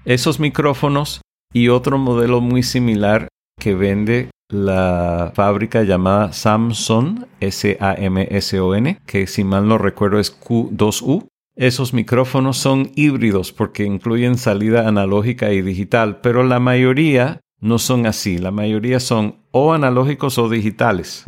Esos 0.05 0.40
micrófonos 0.40 1.20
y 1.53 1.68
otro 1.68 1.98
modelo 1.98 2.40
muy 2.40 2.62
similar 2.62 3.29
que 3.61 3.74
vende 3.74 4.31
la 4.48 5.33
fábrica 5.35 5.83
llamada 5.83 6.33
Samsung, 6.33 7.26
S-A-M-S-O-N, 7.40 8.98
que 9.07 9.26
si 9.26 9.44
mal 9.44 9.68
no 9.68 9.79
recuerdo 9.79 10.18
es 10.18 10.40
Q2U. 10.40 11.26
Esos 11.61 11.92
micrófonos 11.92 12.57
son 12.57 12.90
híbridos 12.94 13.53
porque 13.53 13.85
incluyen 13.85 14.38
salida 14.38 14.88
analógica 14.88 15.53
y 15.53 15.61
digital, 15.61 16.23
pero 16.23 16.42
la 16.42 16.59
mayoría 16.59 17.42
no 17.61 17.79
son 17.79 18.07
así. 18.07 18.38
La 18.38 18.51
mayoría 18.51 18.99
son 18.99 19.40
o 19.51 19.75
analógicos 19.75 20.38
o 20.38 20.49
digitales. 20.49 21.23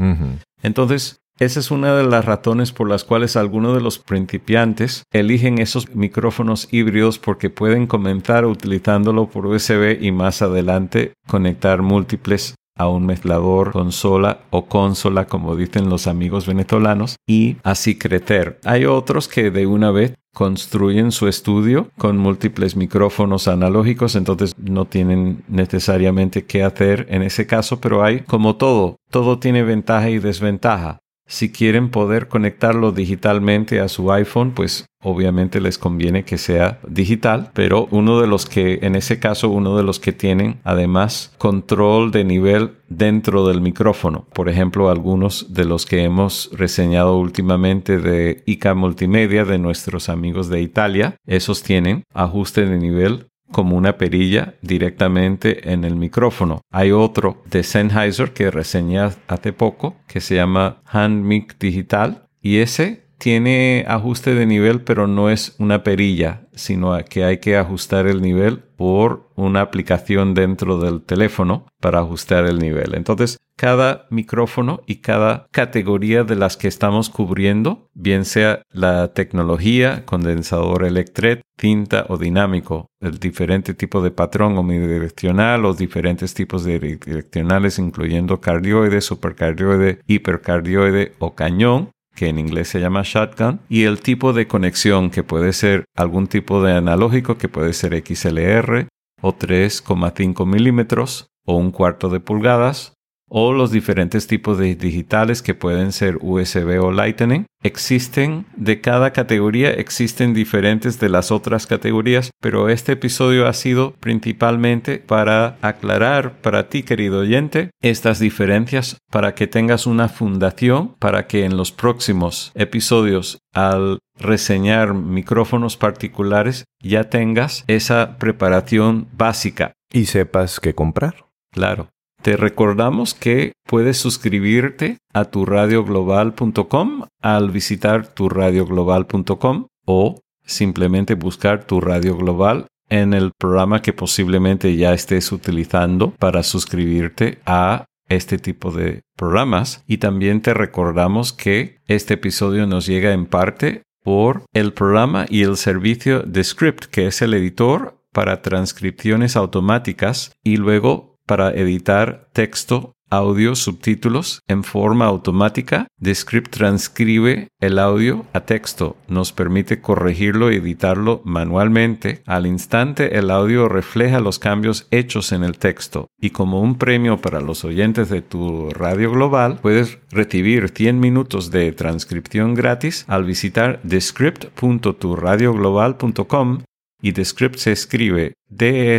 Entonces, 0.62 1.20
esa 1.38 1.60
es 1.60 1.70
una 1.70 1.94
de 1.94 2.04
las 2.04 2.24
razones 2.24 2.72
por 2.72 2.88
las 2.88 3.04
cuales 3.04 3.36
algunos 3.36 3.74
de 3.74 3.82
los 3.82 3.98
principiantes 3.98 5.02
eligen 5.12 5.58
esos 5.58 5.94
micrófonos 5.94 6.66
híbridos 6.70 7.18
porque 7.18 7.50
pueden 7.50 7.86
comenzar 7.86 8.46
utilizándolo 8.46 9.28
por 9.28 9.44
USB 9.44 9.98
y 10.00 10.12
más 10.12 10.40
adelante 10.40 11.12
conectar 11.28 11.82
múltiples 11.82 12.54
a 12.74 12.88
un 12.88 13.04
mezclador, 13.04 13.72
consola 13.72 14.40
o 14.48 14.64
consola, 14.64 15.26
como 15.26 15.56
dicen 15.56 15.90
los 15.90 16.06
amigos 16.06 16.46
venezolanos, 16.46 17.16
y 17.26 17.56
así 17.64 17.98
crecer. 17.98 18.58
Hay 18.64 18.86
otros 18.86 19.28
que 19.28 19.50
de 19.50 19.66
una 19.66 19.90
vez 19.90 20.14
construyen 20.34 21.12
su 21.12 21.28
estudio 21.28 21.90
con 21.98 22.16
múltiples 22.16 22.76
micrófonos 22.76 23.48
analógicos, 23.48 24.16
entonces 24.16 24.54
no 24.58 24.86
tienen 24.86 25.44
necesariamente 25.48 26.44
qué 26.44 26.62
hacer 26.62 27.06
en 27.10 27.22
ese 27.22 27.46
caso, 27.46 27.80
pero 27.80 28.02
hay 28.02 28.20
como 28.20 28.56
todo, 28.56 28.96
todo 29.10 29.38
tiene 29.38 29.62
ventaja 29.62 30.08
y 30.10 30.18
desventaja. 30.18 31.01
Si 31.32 31.50
quieren 31.50 31.88
poder 31.88 32.28
conectarlo 32.28 32.92
digitalmente 32.92 33.80
a 33.80 33.88
su 33.88 34.12
iPhone, 34.12 34.52
pues 34.52 34.84
obviamente 35.02 35.62
les 35.62 35.78
conviene 35.78 36.26
que 36.26 36.36
sea 36.36 36.78
digital, 36.86 37.50
pero 37.54 37.88
uno 37.90 38.20
de 38.20 38.26
los 38.26 38.44
que, 38.44 38.80
en 38.82 38.96
ese 38.96 39.18
caso, 39.18 39.48
uno 39.48 39.74
de 39.78 39.82
los 39.82 39.98
que 39.98 40.12
tienen 40.12 40.60
además 40.62 41.34
control 41.38 42.10
de 42.10 42.24
nivel 42.24 42.72
dentro 42.90 43.48
del 43.48 43.62
micrófono. 43.62 44.26
Por 44.34 44.50
ejemplo, 44.50 44.90
algunos 44.90 45.54
de 45.54 45.64
los 45.64 45.86
que 45.86 46.04
hemos 46.04 46.50
reseñado 46.52 47.16
últimamente 47.16 47.96
de 47.96 48.42
ICA 48.44 48.74
Multimedia 48.74 49.46
de 49.46 49.58
nuestros 49.58 50.10
amigos 50.10 50.50
de 50.50 50.60
Italia, 50.60 51.16
esos 51.26 51.62
tienen 51.62 52.04
ajuste 52.12 52.66
de 52.66 52.76
nivel 52.76 53.31
como 53.52 53.76
una 53.76 53.96
perilla 53.96 54.54
directamente 54.62 55.72
en 55.72 55.84
el 55.84 55.96
micrófono. 55.96 56.62
Hay 56.70 56.90
otro 56.90 57.42
de 57.48 57.62
Sennheiser 57.62 58.32
que 58.32 58.50
reseñé 58.50 58.98
hace 59.00 59.52
poco 59.52 59.96
que 60.06 60.20
se 60.20 60.34
llama 60.34 60.82
HandMic 60.86 61.58
Digital 61.58 62.26
y 62.40 62.58
ese 62.58 63.02
tiene 63.18 63.84
ajuste 63.86 64.34
de 64.34 64.46
nivel 64.46 64.80
pero 64.80 65.06
no 65.06 65.30
es 65.30 65.54
una 65.58 65.84
perilla, 65.84 66.48
sino 66.54 66.98
que 67.04 67.24
hay 67.24 67.38
que 67.38 67.56
ajustar 67.56 68.08
el 68.08 68.20
nivel 68.20 68.58
por 68.76 69.30
una 69.36 69.60
aplicación 69.60 70.34
dentro 70.34 70.78
del 70.78 71.02
teléfono 71.02 71.66
para 71.80 72.00
ajustar 72.00 72.46
el 72.46 72.58
nivel. 72.58 72.96
Entonces, 72.96 73.38
cada 73.62 74.08
micrófono 74.10 74.82
y 74.88 74.96
cada 74.96 75.46
categoría 75.52 76.24
de 76.24 76.34
las 76.34 76.56
que 76.56 76.66
estamos 76.66 77.10
cubriendo, 77.10 77.88
bien 77.94 78.24
sea 78.24 78.62
la 78.72 79.12
tecnología, 79.12 80.04
condensador 80.04 80.84
electret, 80.84 81.42
cinta 81.56 82.04
o 82.08 82.18
dinámico, 82.18 82.88
el 83.00 83.20
diferente 83.20 83.72
tipo 83.74 84.02
de 84.02 84.10
patrón 84.10 84.58
omnidireccional 84.58 85.64
o 85.64 85.74
diferentes 85.74 86.34
tipos 86.34 86.64
de 86.64 86.80
direccionales, 86.80 87.78
incluyendo 87.78 88.40
cardioide, 88.40 89.00
supercardioide, 89.00 90.00
hipercardioide 90.08 91.12
o 91.20 91.36
cañón, 91.36 91.92
que 92.16 92.26
en 92.26 92.40
inglés 92.40 92.66
se 92.66 92.80
llama 92.80 93.02
shotgun, 93.04 93.60
y 93.68 93.84
el 93.84 94.00
tipo 94.00 94.32
de 94.32 94.48
conexión 94.48 95.08
que 95.08 95.22
puede 95.22 95.52
ser 95.52 95.84
algún 95.94 96.26
tipo 96.26 96.64
de 96.64 96.72
analógico 96.72 97.38
que 97.38 97.48
puede 97.48 97.74
ser 97.74 97.94
XLR 98.04 98.88
o 99.20 99.36
3,5 99.38 100.46
milímetros 100.46 101.28
o 101.46 101.54
un 101.54 101.70
cuarto 101.70 102.08
de 102.08 102.18
pulgadas 102.18 102.94
o 103.34 103.54
los 103.54 103.70
diferentes 103.70 104.26
tipos 104.26 104.58
de 104.58 104.74
digitales 104.74 105.40
que 105.40 105.54
pueden 105.54 105.92
ser 105.92 106.18
USB 106.20 106.78
o 106.82 106.92
Lightning. 106.92 107.46
Existen 107.62 108.44
de 108.56 108.82
cada 108.82 109.12
categoría, 109.12 109.70
existen 109.70 110.34
diferentes 110.34 111.00
de 111.00 111.08
las 111.08 111.30
otras 111.30 111.66
categorías, 111.66 112.30
pero 112.42 112.68
este 112.68 112.92
episodio 112.92 113.46
ha 113.48 113.54
sido 113.54 113.94
principalmente 114.00 114.98
para 114.98 115.56
aclarar 115.62 116.42
para 116.42 116.68
ti, 116.68 116.82
querido 116.82 117.20
oyente, 117.20 117.70
estas 117.80 118.18
diferencias 118.18 118.98
para 119.10 119.34
que 119.34 119.46
tengas 119.46 119.86
una 119.86 120.10
fundación 120.10 120.94
para 120.98 121.26
que 121.26 121.46
en 121.46 121.56
los 121.56 121.72
próximos 121.72 122.52
episodios 122.54 123.38
al 123.54 124.00
reseñar 124.18 124.92
micrófonos 124.92 125.78
particulares 125.78 126.64
ya 126.82 127.04
tengas 127.04 127.64
esa 127.66 128.18
preparación 128.18 129.08
básica. 129.16 129.72
Y 129.90 130.04
sepas 130.04 130.60
qué 130.60 130.74
comprar. 130.74 131.24
Claro. 131.50 131.88
Te 132.22 132.36
recordamos 132.36 133.14
que 133.14 133.52
puedes 133.66 133.96
suscribirte 133.96 134.98
a 135.12 135.24
turadioglobal.com 135.24 137.02
al 137.20 137.50
visitar 137.50 138.06
turadioglobal.com 138.06 139.66
o 139.86 140.20
simplemente 140.44 141.14
buscar 141.14 141.64
tu 141.64 141.80
radio 141.80 142.16
global 142.16 142.66
en 142.88 143.12
el 143.12 143.32
programa 143.36 143.82
que 143.82 143.92
posiblemente 143.92 144.76
ya 144.76 144.92
estés 144.92 145.32
utilizando 145.32 146.12
para 146.12 146.44
suscribirte 146.44 147.40
a 147.44 147.86
este 148.08 148.38
tipo 148.38 148.70
de 148.70 149.00
programas. 149.16 149.82
Y 149.88 149.98
también 149.98 150.42
te 150.42 150.54
recordamos 150.54 151.32
que 151.32 151.80
este 151.88 152.14
episodio 152.14 152.68
nos 152.68 152.86
llega 152.86 153.12
en 153.12 153.26
parte 153.26 153.82
por 154.04 154.44
el 154.52 154.72
programa 154.72 155.26
y 155.28 155.42
el 155.42 155.56
servicio 155.56 156.20
de 156.20 156.44
Script, 156.44 156.84
que 156.84 157.08
es 157.08 157.20
el 157.20 157.34
editor 157.34 157.98
para 158.12 158.42
transcripciones 158.42 159.36
automáticas 159.36 160.32
y 160.44 160.56
luego 160.56 161.11
para 161.26 161.50
editar 161.50 162.28
texto, 162.32 162.94
audio, 163.12 163.54
subtítulos 163.54 164.40
en 164.48 164.64
forma 164.64 165.04
automática. 165.04 165.86
Descript 165.98 166.50
transcribe 166.50 167.48
el 167.60 167.78
audio 167.78 168.24
a 168.32 168.40
texto, 168.40 168.96
nos 169.06 169.32
permite 169.32 169.82
corregirlo 169.82 170.50
y 170.50 170.56
editarlo 170.56 171.20
manualmente. 171.24 172.22
Al 172.26 172.46
instante 172.46 173.18
el 173.18 173.30
audio 173.30 173.68
refleja 173.68 174.20
los 174.20 174.38
cambios 174.38 174.88
hechos 174.90 175.32
en 175.32 175.44
el 175.44 175.58
texto 175.58 176.06
y 176.18 176.30
como 176.30 176.62
un 176.62 176.78
premio 176.78 177.18
para 177.18 177.42
los 177.42 177.66
oyentes 177.66 178.08
de 178.08 178.22
tu 178.22 178.70
radio 178.70 179.10
global 179.10 179.58
puedes 179.60 179.98
recibir 180.10 180.70
100 180.70 180.98
minutos 180.98 181.50
de 181.50 181.70
transcripción 181.72 182.54
gratis 182.54 183.04
al 183.08 183.24
visitar 183.24 183.78
descript.turadioglobal.com 183.82 186.62
y 187.02 187.12
Descript 187.12 187.56
se 187.56 187.72
escribe 187.72 188.32
D 188.48 188.98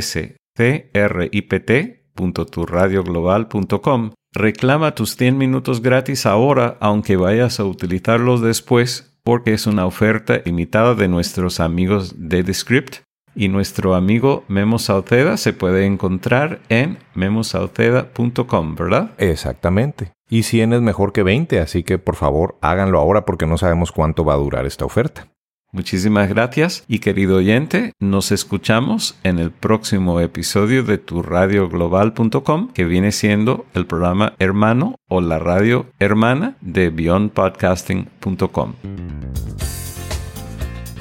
Www.turadioglobal.com. 2.16 4.12
Reclama 4.34 4.96
tus 4.96 5.16
100 5.16 5.38
minutos 5.38 5.82
gratis 5.82 6.26
ahora, 6.26 6.78
aunque 6.80 7.18
vayas 7.18 7.60
a 7.60 7.66
utilizarlos 7.66 8.42
después, 8.42 9.16
porque 9.24 9.54
es 9.54 9.68
una 9.68 9.86
oferta 9.86 10.42
limitada 10.44 10.96
de 10.96 11.08
nuestros 11.08 11.60
amigos 11.60 12.16
de 12.18 12.42
Descript. 12.44 12.98
Y 13.36 13.48
nuestro 13.48 13.96
amigo 13.96 14.44
Memo 14.48 14.78
Sauceda 14.78 15.38
se 15.38 15.54
puede 15.54 15.88
encontrar 15.88 16.62
en 16.70 17.00
memosauceda.com, 17.16 18.76
¿verdad? 18.76 19.12
Exactamente. 19.18 20.12
Y 20.30 20.44
100 20.44 20.74
es 20.74 20.82
mejor 20.82 21.14
que 21.14 21.24
20, 21.24 21.60
así 21.60 21.82
que 21.84 21.98
por 21.98 22.16
favor 22.16 22.58
háganlo 22.62 23.00
ahora 23.00 23.26
porque 23.26 23.48
no 23.48 23.58
sabemos 23.58 23.92
cuánto 23.92 24.24
va 24.24 24.34
a 24.34 24.38
durar 24.38 24.68
esta 24.68 24.86
oferta. 24.86 25.28
Muchísimas 25.74 26.30
gracias 26.30 26.86
y 26.88 27.00
querido 27.00 27.38
oyente, 27.38 27.94
nos 28.00 28.32
escuchamos 28.32 29.18
en 29.24 29.40
el 29.40 29.50
próximo 29.50 30.20
episodio 30.20 30.84
de 30.84 31.00
tu 31.00 31.24
radioglobal.com 31.24 32.68
que 32.72 32.86
viene 32.86 33.12
siendo 33.12 33.66
el 33.74 33.88
programa 33.88 34.34
hermano 34.38 34.98
o 35.10 35.20
la 35.20 35.40
radio 35.40 35.88
hermana 36.00 36.58
de 36.62 36.92
beyondpodcasting.com. 36.92 38.74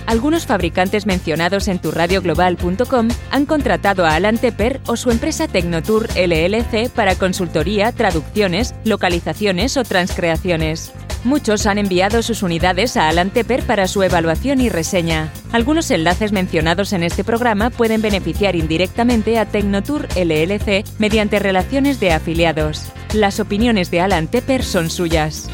Algunos 0.07 0.47
fabricantes 0.47 1.07
mencionados 1.07 1.69
en 1.69 1.79
turradioglobal.com 1.79 3.09
han 3.31 3.47
contratado 3.47 4.05
a 4.05 4.15
Alan 4.15 4.39
Tepper 4.39 4.81
o 4.87 4.97
su 4.97 5.11
empresa 5.11 5.49
Tecnotour 5.49 6.09
LLC 6.17 6.91
para 6.91 7.15
consultoría, 7.15 7.93
traducciones, 7.93 8.75
localizaciones 8.85 9.77
o 9.77 9.85
transcreaciones. 9.85 10.93
Muchos 11.25 11.67
han 11.67 11.79
enviado 11.79 12.21
sus 12.23 12.43
unidades 12.43 12.97
a 12.97 13.09
Alan 13.09 13.31
Tepper 13.31 13.63
para 13.63 13.87
su 13.87 14.03
evaluación 14.03 14.61
y 14.61 14.69
reseña. 14.69 15.33
Algunos 15.53 15.91
enlaces 15.93 16.33
mencionados 16.33 16.93
en 16.93 17.05
este 17.05 17.23
programa 17.23 17.71
pueden 17.71 18.03
beneficiar 18.03 18.57
indirectamente 18.57 19.39
a 19.39 19.47
Tecnotour 19.47 20.09
LLC 20.17 20.85
mediante 20.99 21.39
relaciones 21.39 22.01
de 22.01 22.13
afiliados. 22.13 22.87
Las 23.13 23.39
opiniones 23.39 23.91
de 23.93 24.01
Alan 24.01 24.27
Tepper 24.27 24.65
son 24.65 24.91
suyas. 24.91 25.49